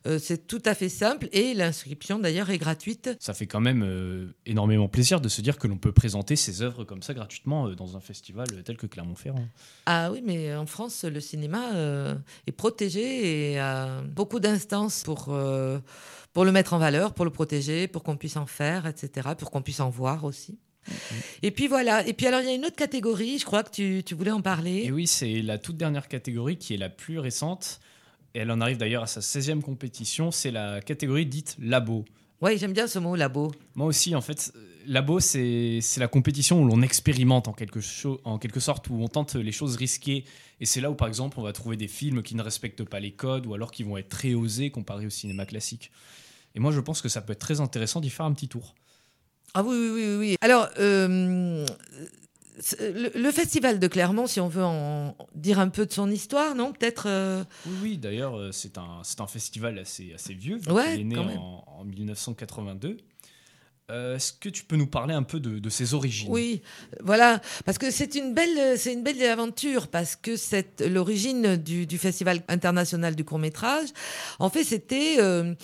[0.06, 3.10] euh, c'est tout à fait simple et l'inscription d'ailleurs est gratuite.
[3.20, 6.84] Ça fait quand même énormément plaisir de se dire que l'on peut présenter ses œuvres
[6.84, 9.46] comme ça gratuitement dans un festival tel que Clermont-Ferrand.
[9.86, 12.16] Ah oui, mais en France, le cinéma
[12.46, 15.36] est protégé et a beaucoup d'instances pour,
[16.32, 19.50] pour le mettre en valeur, pour le protéger, pour qu'on puisse en faire, etc., pour
[19.50, 20.58] qu'on puisse en voir aussi.
[21.42, 22.06] Et puis voilà.
[22.06, 24.30] Et puis alors, il y a une autre catégorie, je crois que tu, tu voulais
[24.30, 24.84] en parler.
[24.84, 27.80] Et oui, c'est la toute dernière catégorie qui est la plus récente.
[28.34, 30.30] Et elle en arrive d'ailleurs à sa 16e compétition.
[30.30, 32.04] C'est la catégorie dite labo.
[32.40, 33.52] Oui, j'aime bien ce mot, labo.
[33.74, 34.52] Moi aussi, en fait,
[34.86, 37.80] labo, c'est la compétition où l'on expérimente en quelque,
[38.24, 40.24] en quelque sorte, où on tente les choses risquées.
[40.60, 43.00] Et c'est là où, par exemple, on va trouver des films qui ne respectent pas
[43.00, 45.90] les codes ou alors qui vont être très osés comparés au cinéma classique.
[46.54, 48.74] Et moi, je pense que ça peut être très intéressant d'y faire un petit tour.
[49.54, 50.36] Ah oui, oui, oui.
[50.40, 51.64] Alors, euh,
[52.80, 56.54] le, le festival de Clermont, si on veut en dire un peu de son histoire,
[56.54, 56.72] non?
[56.72, 57.04] Peut-être.
[57.06, 61.04] euh, Oui, oui d'ailleurs, euh, c'est un, un festival assez, assez vieux, Ouais, qu'il est
[61.04, 62.96] né en, en 1982.
[63.90, 66.28] Euh, Est-ce que tu peux nous parler un peu de, de ses origines?
[66.30, 66.60] Oui,
[67.02, 71.86] voilà, parce que c'est une belle, c'est une belle aventure parce que c'est l'origine du,
[71.86, 73.88] du Festival international du court métrage.
[74.40, 75.54] En fait, c'était euh,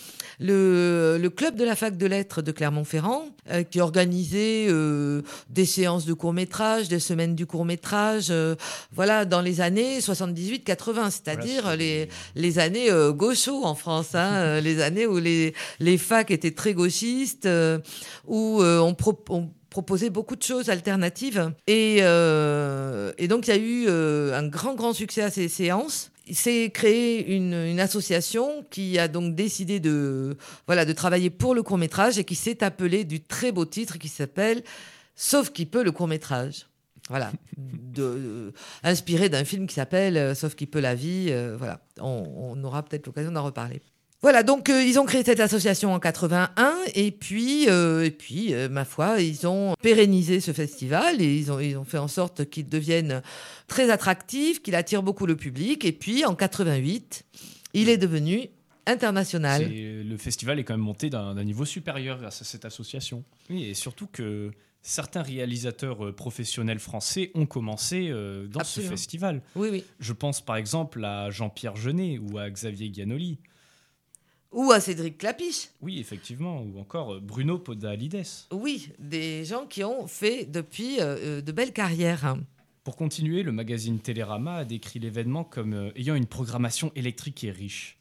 [0.40, 5.20] le, le club de la fac de lettres de Clermont-Ferrand euh, qui organisait euh,
[5.50, 8.32] des séances de court métrage, des semaines du court métrage,
[8.92, 14.60] voilà, dans les années 78-80, c'est-à-dire les, les années euh, gauchos en France, hein, euh,
[14.60, 17.78] les années où les, les facs étaient très gauchistes, euh,
[18.26, 21.52] où euh, on, pro- on proposait beaucoup de choses alternatives.
[21.66, 26.10] Et, euh, donc, il y a eu euh, un grand, grand succès à ces séances.
[26.26, 30.36] Il s'est créé une, association qui a donc décidé de,
[30.66, 33.98] voilà, de travailler pour le court métrage et qui s'est appelée du très beau titre
[33.98, 34.62] qui s'appelle
[35.16, 36.66] Sauf qui peut le court métrage.
[37.10, 37.30] Voilà,
[38.82, 41.30] inspiré d'un film qui s'appelle Sauf qui peut la vie.
[41.58, 43.82] voilà, on aura peut-être l'occasion d'en reparler.
[44.24, 48.54] Voilà, donc euh, ils ont créé cette association en 81 et puis, euh, et puis
[48.54, 52.08] euh, ma foi, ils ont pérennisé ce festival et ils ont, ils ont fait en
[52.08, 53.20] sorte qu'il devienne
[53.66, 55.84] très attractif, qu'il attire beaucoup le public.
[55.84, 57.26] Et puis en 88,
[57.74, 58.48] il est devenu
[58.86, 59.70] international.
[59.70, 63.24] Le festival est quand même monté d'un niveau supérieur grâce à cette association.
[63.50, 68.90] Oui, et surtout que certains réalisateurs professionnels français ont commencé dans Absolument.
[68.90, 69.42] ce festival.
[69.54, 69.84] Oui, oui.
[70.00, 73.38] Je pense par exemple à Jean-Pierre Jeunet ou à Xavier Giannoli.
[74.54, 75.70] Ou à Cédric Clapiche.
[75.80, 78.22] Oui, effectivement, ou encore euh, Bruno Podalides.
[78.52, 82.36] Oui, des gens qui ont fait depuis euh, euh, de belles carrières.
[82.84, 87.50] Pour continuer, le magazine Télérama a décrit l'événement comme euh, ayant une programmation électrique et
[87.50, 87.98] riche.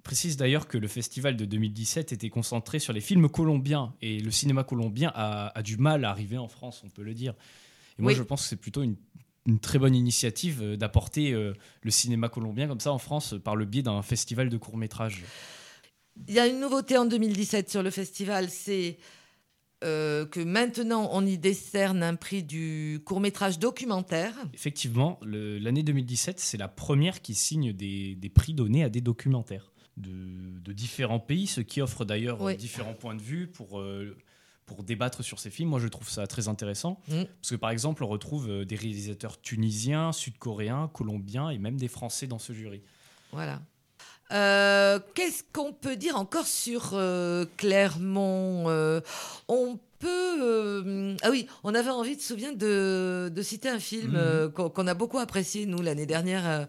[0.00, 4.18] Il précise d'ailleurs que le festival de 2017 était concentré sur les films colombiens et
[4.18, 7.34] le cinéma colombien a, a du mal à arriver en France, on peut le dire.
[7.98, 8.18] Et moi, Oui.
[8.18, 8.96] je pense que c'est plutôt une,
[9.46, 13.82] une très bonne initiative d'apporter le cinéma colombien comme ça en France par le biais
[13.82, 15.22] d'un festival de court métrage.
[16.28, 18.98] Il y a une nouveauté en 2017 sur le festival, c'est
[19.82, 24.34] euh, que maintenant on y décerne un prix du court métrage documentaire.
[24.54, 29.72] Effectivement, l'année 2017, c'est la première qui signe des, des prix donnés à des documentaires
[29.96, 32.52] de, de différents pays, ce qui offre d'ailleurs Oui.
[32.52, 34.16] euh, différents points de vue pour, euh,
[34.66, 35.70] pour débattre sur ces films.
[35.70, 37.00] Moi, je trouve ça très intéressant.
[37.08, 37.24] Mm.
[37.40, 42.26] Parce que, par exemple, on retrouve des réalisateurs tunisiens, sud-coréens, colombiens et même des Français
[42.26, 42.82] dans ce jury.
[43.32, 43.60] Voilà.
[44.32, 49.00] Euh, Qu'est-ce qu'on peut dire encore sur euh, Clermont Euh,
[49.48, 51.14] On peut.
[51.22, 54.50] ah oui, on avait envie, tu te souviens, de, de citer un film Mhm.
[54.50, 56.66] qu'on a beaucoup apprécié, nous, l'année dernière,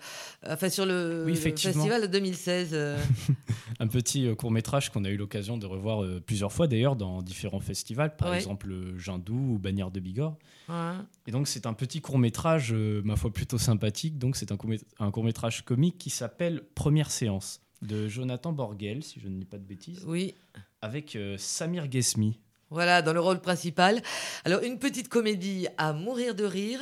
[0.47, 1.73] enfin, sur le, Oui, le effectivement.
[1.73, 2.75] festival de 2016.
[3.69, 3.73] euh.
[3.79, 7.21] Un petit court métrage qu'on a eu l'occasion de revoir euh, plusieurs fois d'ailleurs dans
[7.21, 8.37] différents festivals, par Ouais.
[8.37, 10.37] exemple euh, Jindou ou Bagnères de Bigorre.
[10.69, 10.93] Ouais.
[11.27, 14.17] Et donc c'est un petit court métrage, ma foi plutôt sympathique.
[14.17, 19.27] Donc c'est un, court- métrage comique qui s'appelle Première séance de Jonathan Borgel, si je
[19.27, 20.03] ne dis pas de bêtises.
[20.07, 20.35] Oui.
[20.81, 22.39] Avec euh, Samir Ghesmi.
[22.73, 24.01] Voilà, dans le rôle principal.
[24.45, 26.79] Alors, une petite comédie à mourir de rire.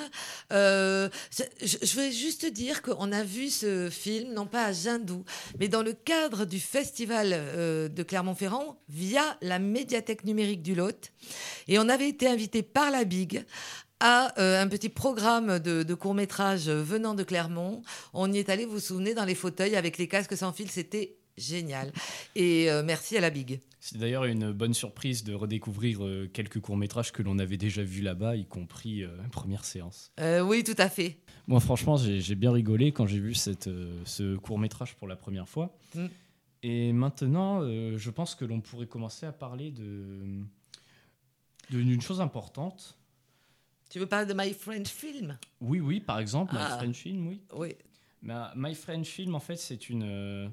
[0.54, 1.10] Euh,
[1.62, 5.26] je, vais juste dire qu'on a vu ce film, non pas à Jindou,
[5.60, 11.12] mais dans le cadre du festival euh, de Clermont-Ferrand, via la médiathèque numérique du Lot.
[11.68, 13.44] Et on avait été invité par la Big
[14.00, 17.82] à euh, un petit programme de, de court-métrage venant de Clermont.
[18.14, 20.72] On y est allé, vous vous souvenez, dans les fauteuils avec les casques sans fil.
[20.72, 21.92] C'était génial.
[22.36, 23.62] Et euh, merci à la Big.
[23.80, 27.84] C'est d'ailleurs une bonne surprise de redécouvrir euh, quelques courts métrages que l'on avait déjà
[27.84, 30.12] vus là-bas, y compris euh, Première séance.
[30.20, 31.18] Euh, oui, tout à fait.
[31.48, 33.70] Moi franchement j'ai bien rigolé quand j'ai vu cette,
[34.06, 35.76] ce court métrage pour la première fois.
[35.96, 36.06] Mm.
[36.64, 40.44] Et maintenant, je pense que l'on pourrait commencer à parler de
[41.72, 42.98] de- d'une chose importante.
[43.90, 45.38] Tu veux parler de My French Film?
[45.60, 46.70] Oui, oui, par exemple, Ah.
[46.70, 47.42] My French Film, oui.
[47.56, 47.76] Oui.
[48.30, 50.52] Euh, My French Film, en fait, c'est une,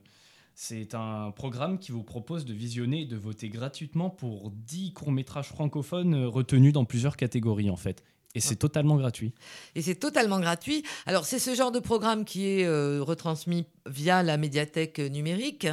[0.61, 5.47] c'est un programme qui vous propose de visionner et de voter gratuitement pour 10 courts-métrages
[5.47, 8.03] francophones euh, retenus dans plusieurs catégories, en fait.
[8.35, 9.33] Et c'est totalement gratuit.
[9.77, 10.83] Et c'est totalement gratuit.
[11.07, 15.67] Alors, c'est ce genre de programme qui est euh, retransmis via la médiathèque numérique.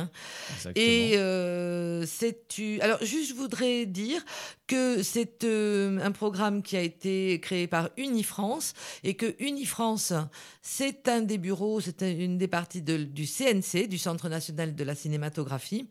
[0.56, 0.74] Exactement.
[0.86, 2.80] Et euh, c'est tu.
[2.82, 4.24] Alors, juste, je voudrais dire
[4.68, 10.14] que c'est euh, un programme qui a été créé par Unifrance et que Unifrance,
[10.62, 14.76] c'est un des bureaux, c'est un- une des parties de- du CNC, du Centre national
[14.76, 15.88] de la cinématographie,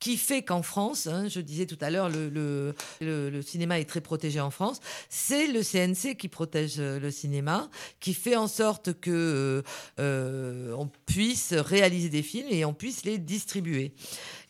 [0.00, 3.80] qui fait qu'en France, hein, je disais tout à l'heure, le, le- le- le cinéma
[3.80, 4.78] est très protégé en France.
[5.10, 7.68] C'est le CNC qui protège euh, le cinéma,
[8.00, 9.62] qui fait en sorte que euh,
[9.98, 13.92] euh, on puisse puisse réaliser des films et on puisse les distribuer.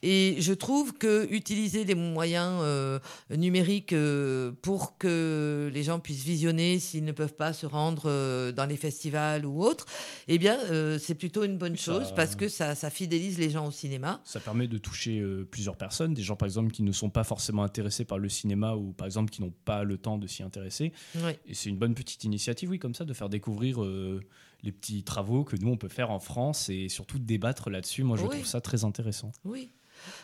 [0.03, 3.01] Et je trouve que utiliser des moyens euh,
[3.37, 8.53] numériques euh, pour que les gens puissent visionner s'ils ne peuvent pas se rendre euh,
[8.53, 9.87] dans les festivals ou autres,
[10.29, 10.57] eh bien,
[10.99, 14.21] c'est plutôt une bonne Ça- chose parce que ça, ça fidélise les gens au cinéma.
[14.25, 15.21] Ça permet de toucher
[15.51, 18.75] plusieurs personnes, des gens par exemple qui ne sont pas forcément intéressés par le cinéma
[18.75, 20.93] ou par exemple qui n'ont pas le temps de s'y intéresser.
[21.17, 21.33] Oui.
[21.47, 23.81] Et c'est une bonne petite initiative, oui, comme ça, de faire découvrir
[24.63, 28.03] les petits travaux que nous on peut faire en France et surtout débattre là-dessus.
[28.03, 28.31] Moi, je Oui.
[28.31, 29.33] trouve ça très intéressant.
[29.45, 29.71] Oui.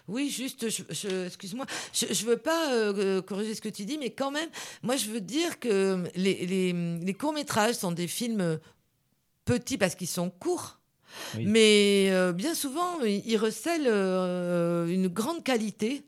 [0.06, 3.98] Oui, juste, je, je- excuse-moi, je ne veux pas euh, corriger ce que tu dis,
[3.98, 4.48] mais quand même,
[4.82, 8.60] moi je veux dire que les, les- les courts-métrages sont des films
[9.44, 10.78] petits parce qu'ils sont courts.
[11.36, 11.44] Oui.
[11.46, 16.04] Mais euh, bien souvent, ils ils recèlent euh, une grande qualité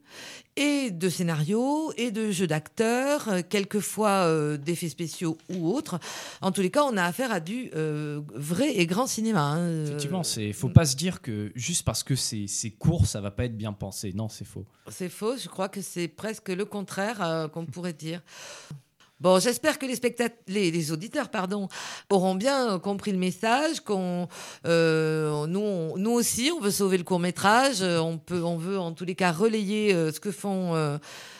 [0.56, 5.98] et de scénario et de jeu d'acteurs, euh, quelquefois euh, d'effets spéciaux ou autres.
[6.40, 9.42] En tous les cas, on a affaire à du euh, vrai et grand cinéma.
[9.42, 9.84] hein.
[9.84, 13.20] Effectivement, Euh, c'est faut pas se dire que juste parce que c'est c'est court, ça
[13.20, 14.12] va pas être bien pensé.
[14.14, 14.64] Non, c'est faux.
[14.88, 18.22] C'est faux, je crois que c'est presque le contraire euh, qu'on pourrait dire.
[19.18, 19.98] Bon, j'espère que les,
[20.46, 21.68] les, les auditeurs pardon,
[22.10, 24.28] auront bien compris le message, qu'on,
[24.66, 29.14] euh, nous, aussi, on veut sauver le court-métrage, euh, on, on veut en tous les
[29.14, 30.98] cas relayer euh, ce que font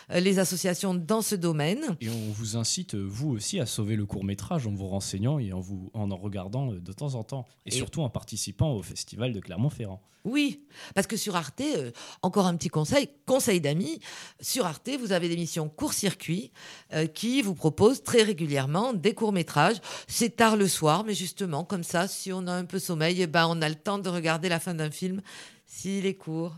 [0.09, 1.97] les associations dans ce domaine.
[2.01, 5.39] Et on vous incite, euh, vous aussi, à sauver le court métrage en vous renseignant
[5.39, 7.47] et en, vous, en en regardant euh, de temps en temps.
[7.67, 10.01] Et, Et- surtout en participant au festival de Clermont-Ferrand.
[10.25, 10.65] Oui,
[10.97, 14.01] parce que sur Arte, euh, encore un petit conseil, conseil d'amis,
[14.41, 16.51] sur Arte, vous avez l'émission Court-Circuit
[16.95, 19.77] euh, qui vous propose très régulièrement des courts-métrages.
[20.09, 23.29] C'est tard le soir, mais justement, comme ça, si on a un peu sommeil, eh
[23.29, 25.23] ben, on a le temps de regarder la fin d'un film
[25.65, 26.57] s'il est court.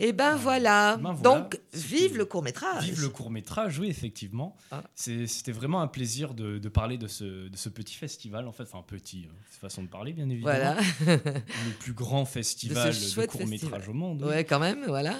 [0.00, 0.96] Et ben voilà.
[0.96, 2.84] ben voilà, Donc, vive le court-métrage.
[2.84, 4.56] Vive le court métrage, oui, effectivement.
[4.94, 8.52] C'est- C'était vraiment un plaisir de, de parler de ce, de ce petit festival, en
[8.52, 10.74] fait, enfin petit, c'est façon de parler, bien évidemment.
[10.76, 10.76] Voilà.
[11.06, 13.82] le plus grand festival de, court métrage festival.
[13.90, 14.22] au monde.
[14.22, 14.28] oui.
[14.28, 15.16] Ouais, quand même, voilà.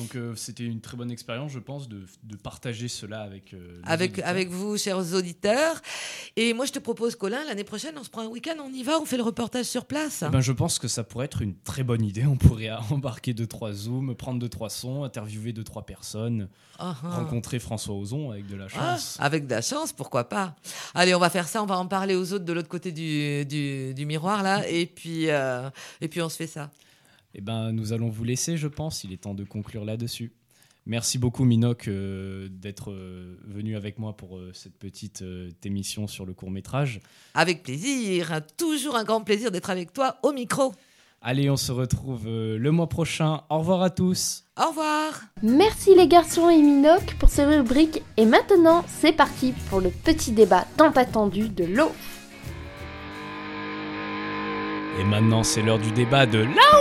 [0.00, 3.80] Donc euh, c'était une très bonne expérience, je pense, de, de partager cela avec euh,
[3.84, 4.28] Avec, auditeurs.
[4.28, 5.80] avec vous, chers auditeurs.
[6.36, 8.82] Et moi, je te propose, Colin, l'année prochaine, on se prend un week-end, on y
[8.82, 10.24] va, on fait le reportage sur place.
[10.26, 12.24] Eh ben, je pense que ça pourrait être une très bonne idée.
[12.24, 16.48] On pourrait embarquer deux trois zooms, prendre deux trois sons, interviewer deux trois personnes,
[16.78, 17.10] Ah, ah.
[17.16, 19.16] rencontrer François Ozon avec de la Ah, chance.
[19.20, 20.56] avec de la chance, pourquoi pas.
[20.94, 23.44] Allez, on va faire ça, on va en parler aux autres de l'autre côté du,
[23.44, 25.68] du, du miroir, là, et puis, euh,
[26.00, 26.70] et puis on se fait ça.
[27.34, 29.04] Eh ben, nous allons vous laisser, je pense.
[29.04, 30.32] Il est temps de conclure là-dessus.
[30.86, 36.06] Merci beaucoup, Minoc, euh, d'être euh, venu avec moi pour euh, cette petite euh, émission
[36.06, 37.00] sur le court métrage.
[37.34, 40.72] Avec plaisir, toujours un grand plaisir d'être avec toi au micro.
[41.22, 43.42] Allez, on se retrouve euh, le mois prochain.
[43.50, 44.44] Au revoir à tous.
[44.58, 45.20] Au revoir.
[45.42, 48.02] Merci les garçons et Minoc pour ces rubriques.
[48.16, 51.92] Et maintenant, c'est parti pour le petit débat tant attendu de l'eau.
[55.00, 56.78] Et maintenant, c'est l'heure du débat de là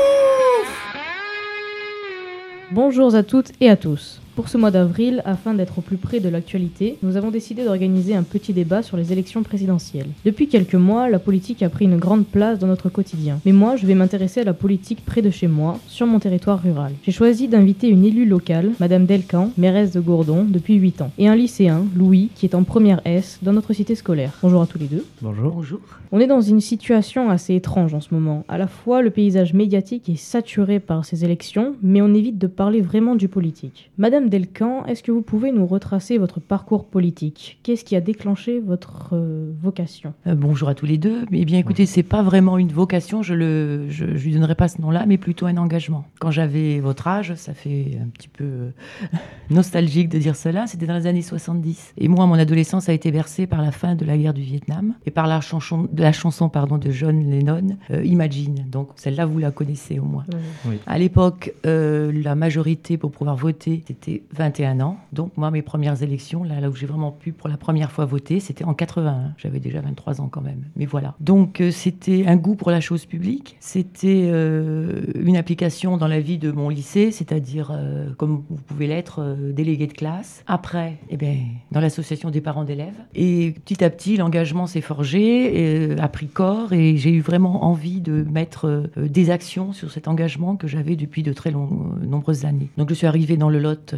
[2.69, 4.18] Bonjour à toutes et à tous.
[4.39, 8.15] Pour ce mois d'avril, afin d'être au plus près de l'actualité, nous avons décidé d'organiser
[8.15, 10.07] un petit débat sur les élections présidentielles.
[10.23, 13.41] Depuis quelques mois, la politique a pris une grande place dans notre quotidien.
[13.45, 16.63] Mais moi, je vais m'intéresser à la politique près de chez moi, sur mon territoire
[16.63, 16.93] rural.
[17.03, 21.27] J'ai choisi d'inviter une élue locale, Madame Delcan, mairesse de Gourdon, depuis 8 ans, et
[21.27, 24.31] un lycéen, Louis, qui est en première S dans notre cité scolaire.
[24.41, 25.03] Bonjour à tous les deux.
[25.21, 25.51] Bonjour.
[25.51, 25.81] Bonjour.
[26.13, 28.45] On est dans une situation assez étrange en ce moment.
[28.47, 32.47] À la fois, le paysage médiatique est saturé par ces élections, mais on évite de
[32.47, 33.91] parler vraiment du politique.
[33.97, 37.59] Madame Delcan, est-ce que vous pouvez nous retracer votre parcours politique?
[37.63, 40.13] Qu'est-ce qui a déclenché votre euh, vocation?
[40.27, 41.25] Euh, bonjour à tous les deux.
[41.31, 44.67] Mais bien écoutez, c'est pas vraiment une vocation, je le, je, je lui donnerai pas
[44.67, 46.05] ce nom-là, mais plutôt un engagement.
[46.19, 48.69] Quand j'avais votre âge, ça fait un petit peu euh,
[49.49, 51.93] nostalgique de dire cela, c'était dans les années 70.
[51.97, 54.93] Et moi, mon adolescence a été bercée par la fin de la guerre du Vietnam
[55.05, 58.65] et par la chanson, de la chanson pardon, de John Lennon, euh, Imagine.
[58.69, 60.25] Donc celle-là, vous la connaissez au moins.
[60.65, 60.77] Oui.
[60.85, 64.97] À l'époque, euh, la majorité pour pouvoir voter, c'était 21 ans.
[65.13, 68.39] Donc moi, mes premières élections, là, où j'ai vraiment pu pour la première fois voter,
[68.39, 69.33] c'était en 81.
[69.37, 70.65] J'avais déjà 23 ans quand même.
[70.75, 71.15] Mais voilà.
[71.19, 73.57] Donc euh, c'était un goût pour la chose publique.
[73.59, 78.87] C'était euh, une application dans la vie de mon lycée, c'est-à-dire euh, comme vous pouvez
[78.87, 80.43] l'être, délégué de classe.
[80.47, 81.37] Après, eh ben,
[81.71, 82.97] dans l'association des parents d'élèves.
[83.15, 88.01] Et petit à petit, l'engagement s'est forgé, a pris corps, et j'ai eu vraiment envie
[88.01, 92.69] de mettre des actions sur cet engagement que j'avais depuis de très long- nombreuses années.
[92.77, 93.95] Donc je suis arrivée dans le Lot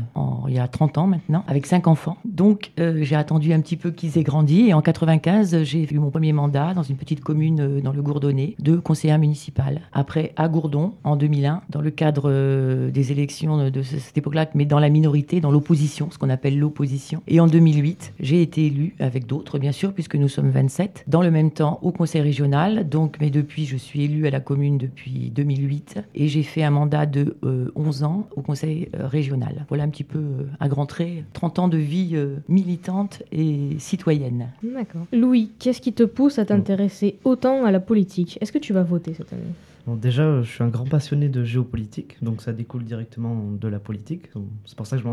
[0.47, 2.17] il y a 30 ans maintenant, avec cinq enfants.
[2.25, 5.99] Donc euh, j'ai attendu un petit peu qu'ils aient grandi et en 95, j'ai eu
[5.99, 9.81] mon premier mandat dans une petite commune euh, dans le Gourdonnais de conseillère municipale.
[9.93, 14.47] Après à Gourdon en 2001, dans le cadre euh, des élections de ce- cette époque-là,
[14.55, 17.21] mais dans la minorité, dans l'opposition, ce qu'on appelle l'opposition.
[17.27, 21.21] Et en 2008, j'ai été élue avec d'autres, bien sûr, puisque nous sommes 27, dans
[21.21, 22.87] le même temps au conseil régional.
[22.89, 26.71] Donc, mais depuis, je suis élue à la commune depuis 2008 et j'ai fait un
[26.71, 29.65] mandat de euh, 11 ans au conseil régional.
[29.69, 34.49] Voilà petit peu euh, à grands traits, 30 ans de vie euh, militante et citoyenne.
[34.63, 35.05] D'accord.
[35.13, 38.39] Louis, qu'est-ce qui te pousse à t'intéresser autant à la politique?
[38.41, 39.43] Est-ce que tu vas voter cette année?
[39.87, 43.67] Bon, déjà, euh, je suis un grand passionné de géopolitique, donc ça découle directement de
[43.67, 44.29] la politique.
[44.65, 45.03] C'est pour ça que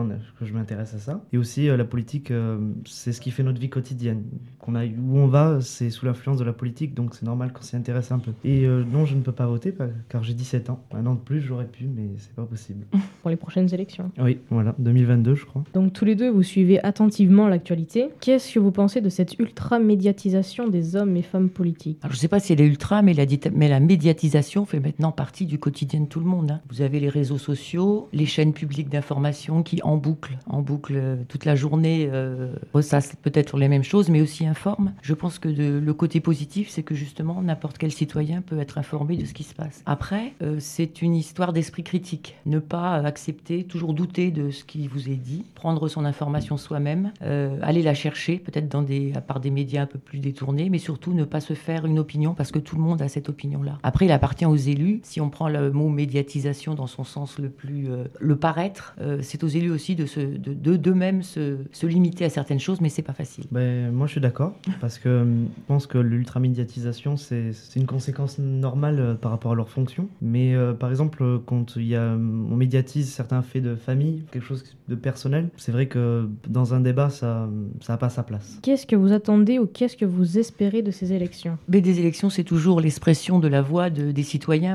[0.46, 1.24] je m'intéresse à ça.
[1.32, 4.24] Et aussi, euh, la politique, euh, c'est ce qui fait notre vie quotidienne.
[4.58, 7.62] Qu'on aille où on va, c'est sous l'influence de la politique, donc c'est normal qu'on
[7.62, 8.32] s'y intéresse un peu.
[8.44, 9.72] Et euh, non, je ne peux pas voter
[10.08, 10.84] car j'ai 17 ans.
[10.92, 12.84] Un an de plus, j'aurais pu, mais c'est pas possible.
[13.22, 15.64] pour les prochaines élections Oui, voilà, 2022, je crois.
[15.74, 18.08] Donc tous les deux, vous suivez attentivement l'actualité.
[18.20, 21.98] Qu'est-ce que vous pensez de cette ultra-médiatisation des hommes et femmes politiques?
[22.02, 24.57] Alors, je ne sais pas si elle est ultra, mais la, dita- mais la médiatisation
[24.64, 26.50] fait maintenant partie du quotidien de tout le monde.
[26.52, 26.60] hein.
[26.70, 31.16] Vous avez les réseaux sociaux, les chaînes publiques d'information qui en boucle, en boucle euh,
[31.28, 34.92] toute la journée, euh, ressassent peut-être les mêmes choses, mais aussi informent.
[35.02, 39.16] Je pense que le côté positif, c'est que justement n'importe quel citoyen peut être informé
[39.16, 39.82] de ce qui se passe.
[39.86, 42.36] Après, euh, c'est une histoire d'esprit critique.
[42.46, 47.12] Ne pas accepter, toujours douter de ce qui vous est dit, prendre son information soi-même,
[47.22, 50.78] euh, aller la chercher peut-être dans des, par des médias un peu plus détournés, mais
[50.78, 53.78] surtout ne pas se faire une opinion parce que tout le monde a cette opinion-là.
[53.82, 57.48] Après, il appartient aux élus, si on prend le mot médiatisation dans son sens le
[57.50, 61.56] plus euh, le paraître, euh, c'est aux élus aussi de se, de, de- d'eux-mêmes se,
[61.72, 63.44] se limiter à certaines choses, mais c'est pas facile.
[63.50, 67.86] Ben, moi, je suis d'accord, parce que hum, je pense que l'ultramédiatisation, c'est c'est une
[67.86, 70.08] conséquence normale euh, par rapport à leur fonction.
[70.22, 74.24] Mais euh, par exemple, euh, quand il y a, on médiatise certains faits de famille,
[74.32, 77.48] quelque chose de personnel, c'est vrai que dans un débat, ça
[77.80, 78.58] ça n'a pas sa place.
[78.62, 81.58] Qu'est-ce que vous attendez ou qu'est-ce que vous espérez de ces élections?
[81.68, 84.22] Mais des élections, c'est toujours l'expression de la voix de- des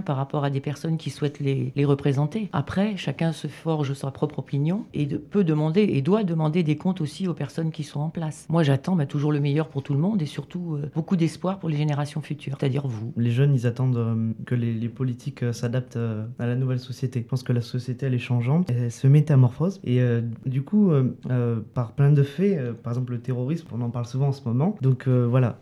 [0.05, 2.49] par rapport à des personnes qui souhaitent les, représenter.
[2.53, 7.01] Après, chacun se forge sa propre opinion et peut demander et doit demander des comptes
[7.01, 8.45] aussi aux personnes qui sont en place.
[8.49, 11.59] Moi, j'attends bah, toujours le meilleur pour tout le monde et surtout euh, beaucoup d'espoir
[11.59, 13.11] pour les générations futures, c'est-à-dire vous.
[13.17, 15.97] Les jeunes, ils attendent euh, que les, politiques euh, s'adaptent
[16.39, 17.21] à la nouvelle société.
[17.21, 19.81] Je pense que la société, elle est changeante, elle se métamorphose.
[19.83, 20.01] Et
[20.45, 20.91] du coup,
[21.73, 24.75] par plein de faits, par exemple le terrorisme, on en parle souvent en ce moment.
[24.81, 25.59] Donc voilà,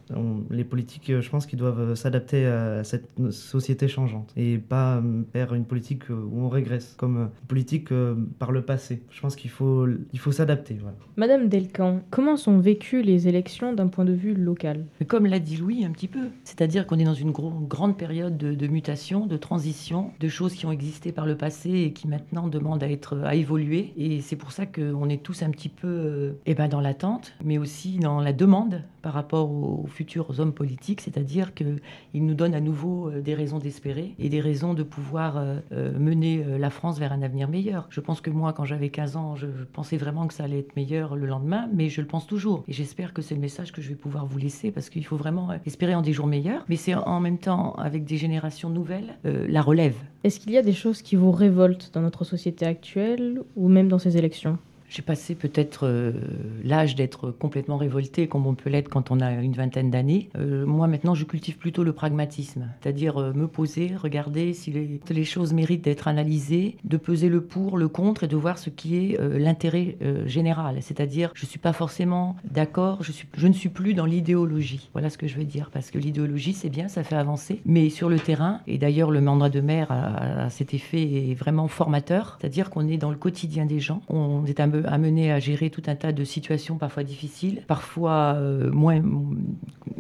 [0.50, 5.54] les politiques, je pense qu'ils doivent s'adapter à cette société changeante et pas euh, faire
[5.54, 9.04] une politique euh, où on régresse, comme euh, une politique euh, par le passé.
[9.12, 10.78] Je pense qu'il faut, il faut s'adapter.
[10.82, 10.98] Voilà.
[11.18, 14.86] Madame Delcan, comment sont vécues les élections d'un point de vue local?
[15.08, 18.54] Comme l'a dit Louis un petit peu, c'est-à-dire qu'on est dans une grande période de,
[18.54, 22.48] de mutation, de transition, de choses qui ont existé par le passé et qui maintenant
[22.48, 23.94] demandent à être à évoluer.
[23.98, 27.34] Et c'est pour ça qu'on est tous un petit peu euh, eh ben, dans l'attente,
[27.44, 31.80] mais aussi dans la demande par rapport aux, aux futurs hommes politiques, c'est-à-dire qu'ils
[32.14, 36.44] nous donnent à nouveau euh, des raisons et des raisons de pouvoir euh, euh, mener
[36.46, 37.88] euh, la France vers un avenir meilleur.
[37.90, 40.76] Je pense que moi, quand j'avais 15 ans, je, pensais vraiment que ça allait être
[40.76, 42.64] meilleur le lendemain, mais je le pense toujours.
[42.68, 45.18] Et j'espère que c'est le message que je vais pouvoir vous laisser parce qu'il faut
[45.18, 49.18] vraiment espérer en des jours meilleurs, mais c'est en même temps, avec des générations nouvelles,
[49.24, 49.96] la relève.
[50.24, 53.88] Est-ce qu'il y a des choses qui vous révoltent dans notre société actuelle ou même
[53.88, 54.58] dans ces élections?
[54.92, 56.12] J'ai passé peut-être euh,
[56.66, 60.28] l'âge d'être complètement révolté, comme on peut l'être quand on a une vingtaine d'années.
[60.36, 65.24] Euh, moi, maintenant, je cultive plutôt le pragmatisme, c'est-à-dire euh, me poser, regarder si les,
[65.24, 68.98] choses méritent d'être analysées, de peser le pour, le contre et de voir ce qui
[68.98, 70.78] est l'intérêt général.
[70.82, 74.90] C'est-à-dire, je ne suis pas forcément d'accord, je ne suis plus dans l'idéologie.
[74.94, 77.90] Voilà ce que je veux dire, parce que l'idéologie, c'est bien, ça fait avancer, mais
[77.90, 81.68] sur le terrain, et d'ailleurs, le mandat de maire a, a cet effet est vraiment
[81.68, 85.40] formateur, c'est-à-dire qu'on est dans le quotidien des gens, on est un peu amené à
[85.40, 89.02] gérer tout un tas de situations parfois difficiles, parfois euh, moins,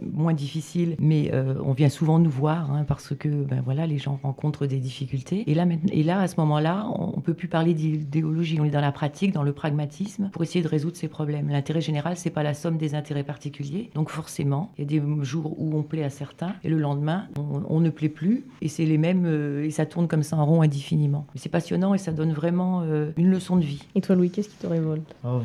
[0.01, 3.97] moins difficiles, mais euh, on vient souvent nous voir hein, parce que ben, voilà, les
[3.97, 5.43] gens rencontrent des difficultés.
[5.47, 8.71] Et là, et là à ce moment-là, on ne peut plus parler d'idéologie, on est
[8.71, 11.49] dans la pratique, dans le pragmatisme pour essayer de résoudre ces problèmes.
[11.49, 13.89] L'intérêt général, c'est pas la somme des intérêts particuliers.
[13.95, 17.27] Donc forcément, il y a des jours où on plaît à certains et le lendemain,
[17.37, 18.45] on, on ne plaît plus.
[18.61, 21.25] Et c'est les mêmes, euh, et ça tourne comme ça en rond indéfiniment.
[21.35, 23.83] C'est passionnant et ça donne vraiment euh, une leçon de vie.
[23.95, 25.43] Et toi, Louis, qu'est-ce qui te révolte Alors,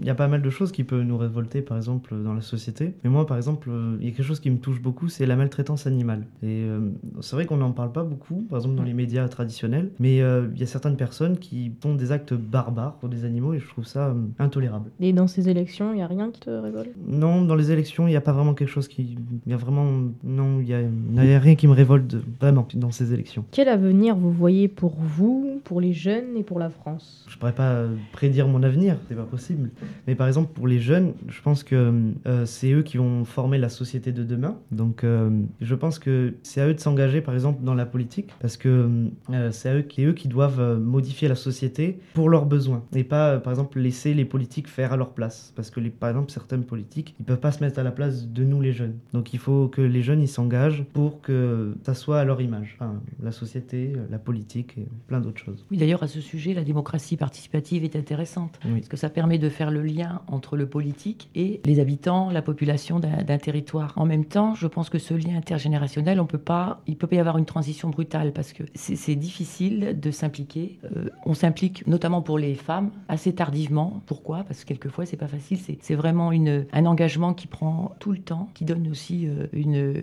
[0.00, 2.40] Il y a pas mal de choses qui peuvent nous révolter, par exemple, dans la
[2.40, 2.94] société.
[3.04, 5.26] Mais moi, par exemple, euh, il y a quelque chose qui me touche beaucoup, c'est
[5.26, 6.26] la maltraitance animale.
[6.42, 6.80] Et euh,
[7.20, 10.48] c'est vrai qu'on n'en parle pas beaucoup, par exemple dans les médias traditionnels, mais euh,
[10.54, 13.66] il y a certaines personnes qui font des actes barbares pour des animaux et je
[13.68, 14.90] trouve ça euh, intolérable.
[15.00, 16.90] Et dans ces élections, il n'y a rien qui te révolte?
[17.06, 19.16] Non, dans les élections, il n'y a pas vraiment quelque chose qui...
[19.46, 19.86] Il y a vraiment...
[20.24, 23.44] Non, il y a, rien qui me révolte vraiment dans ces élections.
[23.50, 27.26] Quel avenir vous voyez pour vous, pour les jeunes et pour la France?
[27.28, 29.67] Je pourrais pas prédire mon avenir, c'est pas possible.
[30.06, 31.92] Mais par exemple, pour les jeunes, je pense que
[32.26, 34.56] euh, c'est eux qui vont former la société de demain.
[34.70, 38.30] Donc, euh, je pense que c'est à eux de s'engager, par exemple, dans la politique,
[38.40, 38.88] parce que
[39.30, 43.04] euh, c'est à eux, qui- eux qui doivent modifier la société pour leurs besoins, et
[43.04, 45.52] pas, par exemple, laisser les politiques faire à leur place.
[45.56, 48.28] Parce que, les, par exemple, certaines politiques, ils peuvent pas se mettre à la place
[48.28, 48.94] de nous, les jeunes.
[49.12, 52.76] Donc, il faut que les jeunes, ils s'engagent pour que ça soit à leur image.
[52.78, 55.64] Enfin, la société, la politique et plein d'autres choses.
[55.70, 58.58] Oui, d'ailleurs, à ce sujet, la démocratie participative est intéressante.
[58.64, 58.74] Oui.
[58.76, 62.42] Parce que ça permet de faire le lien entre le politique et les habitants, la
[62.42, 63.92] population d'un territoire.
[63.96, 67.16] En même temps, je pense que ce lien intergénérationnel, on peut pas, il peut pas
[67.16, 70.78] y avoir une transition brutale parce que c'est difficile de s'impliquer.
[70.84, 74.02] Euh, on s'implique notamment pour les femmes assez tardivement.
[74.06, 74.44] Pourquoi?
[74.44, 75.58] Parce que quelquefois, c'est pas facile.
[75.80, 80.02] C'est vraiment une, un engagement qui prend tout le temps, qui donne aussi euh, une,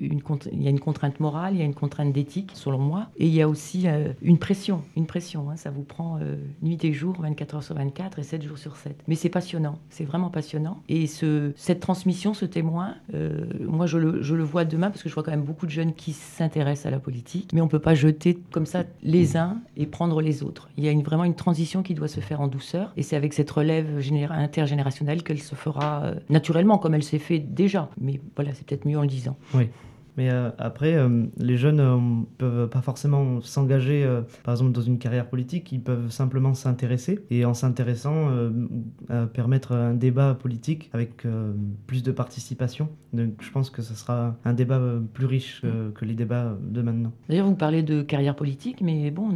[0.00, 0.20] une,
[0.52, 3.26] il y a une contrainte morale, il y a une contrainte d'éthique, selon moi, et
[3.26, 5.50] il y a aussi euh, une pression, une pression.
[5.50, 5.56] hein.
[5.56, 6.18] ça vous prend
[6.62, 8.95] nuit et jour, 24 heures sur 24 et 7 jours sur 7.
[9.08, 10.82] Mais c'est passionnant, c'est vraiment passionnant.
[10.88, 15.14] Et ce, cette transmission, ce témoin, euh, moi je le, vois demain parce que je
[15.14, 17.94] vois quand même beaucoup de jeunes qui s'intéressent à la politique, mais on peut pas
[17.94, 20.68] jeter comme ça les uns et prendre les autres.
[20.76, 23.32] Il y a vraiment une transition qui doit se faire en douceur, et c'est avec
[23.32, 27.90] cette relève généra- intergénérationnelle qu'elle se fera euh, naturellement, comme elle s'est fait déjà.
[28.00, 29.36] Mais voilà, c'est peut-être mieux en le disant.
[29.54, 29.68] Oui.
[30.16, 34.80] Mais euh, après, euh, les jeunes ne peuvent pas forcément s'engager, euh, par exemple, dans
[34.80, 35.72] une carrière politique.
[35.72, 37.24] Ils peuvent simplement s'intéresser.
[37.30, 38.50] Et en s'intéressant, euh,
[39.10, 41.52] euh, permettre un débat politique avec euh,
[41.86, 42.88] plus de participation.
[43.12, 46.56] Donc je pense que ce sera un débat euh, plus riche que, que les débats
[46.60, 47.12] de maintenant.
[47.28, 49.30] D'ailleurs, vous parlez de carrière politique, mais bon,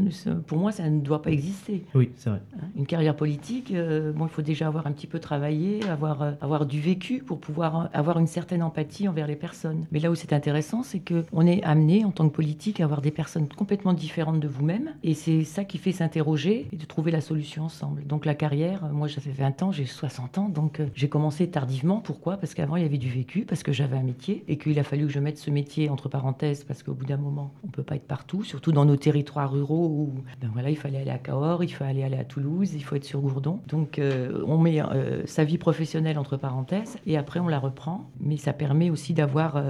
[0.47, 1.85] pour moi, ça ne doit pas exister.
[1.95, 2.43] Oui, c'est vrai.
[2.57, 6.23] Hein, Une carrière politique, euh, bon, il faut déjà avoir un petit peu travaillé, avoir,
[6.23, 9.87] euh, avoir du vécu pour pouvoir euh, avoir une certaine empathie envers les personnes.
[9.93, 12.85] Mais là où c'est intéressant, c'est que on est amené en tant que politique à
[12.85, 16.85] avoir des personnes complètement différentes de vous-même, et c'est ça qui fait s'interroger et de
[16.85, 18.07] trouver la solution ensemble.
[18.07, 22.01] Donc la carrière, moi j'avais 20 ans, j'ai 60 ans, donc euh, j'ai commencé tardivement.
[22.01, 22.37] Pourquoi?
[22.37, 24.85] Parce qu'avant il y avait du vécu, parce que j'avais un métier, et qu'il a
[24.85, 27.83] fallu que je mette ce métier entre parenthèses, parce qu'au bout d'un moment, on peut
[27.83, 31.19] pas être partout, surtout dans nos territoires ruraux où, ben voilà, il fallait aller à
[31.19, 33.61] Cahors, il fallait aller à Toulouse, il faut être sur Gourdon.
[33.69, 38.09] Donc euh, on met euh, sa vie professionnelle entre parenthèses, et après on la reprend,
[38.21, 39.61] mais ça permet aussi d'avoir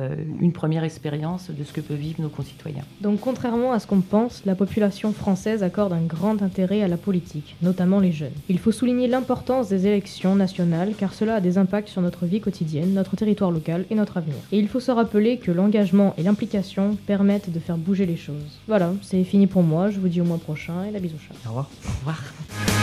[0.40, 2.84] une première expérience de ce que peuvent vivre nos concitoyens.
[3.00, 6.96] Donc contrairement à ce qu'on pense, la population française accorde un grand intérêt à la
[6.96, 8.38] politique, notamment les jeunes.
[8.48, 12.40] Il faut souligner l'importance des élections nationales car cela a des impacts sur notre vie
[12.40, 14.36] quotidienne, notre territoire local et notre avenir.
[14.52, 18.58] Et il faut se rappeler que l'engagement et l'implication permettent de faire bouger les choses.
[18.66, 21.34] Voilà, c'est fini pour moi, je vous dis au mois prochain et la bisou chat.
[21.46, 21.70] Au revoir.
[21.84, 22.79] Au revoir.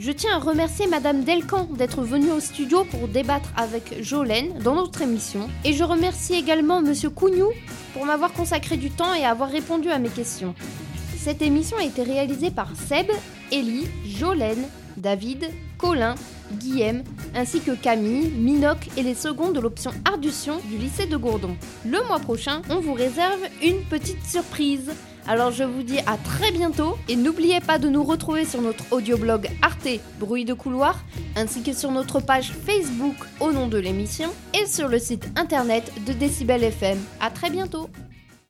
[0.00, 4.76] Je tiens à remercier Madame Delcan d'être venue au studio pour débattre avec Jolène dans
[4.76, 5.48] notre émission.
[5.64, 7.48] Et je remercie également Monsieur Cougnou
[7.94, 10.54] pour m'avoir consacré du temps et avoir répondu à mes questions.
[11.16, 13.08] Cette émission a été réalisée par Seb,
[13.50, 16.14] Ellie, Jolène, David, Colin,
[16.52, 17.02] Guillaume,
[17.34, 21.56] ainsi que Camille, Minoc et les seconds de l'option Ardution du lycée de Gourdon.
[21.84, 24.92] Le mois prochain, on vous réserve une petite surprise.
[25.28, 28.90] Alors je vous dis à très bientôt et n'oubliez pas de nous retrouver sur notre
[28.90, 31.04] audioblog Arte Bruit de couloir
[31.36, 35.92] ainsi que sur notre page Facebook au nom de l'émission et sur le site internet
[36.06, 36.98] de Décibel FM.
[37.20, 37.90] À très bientôt.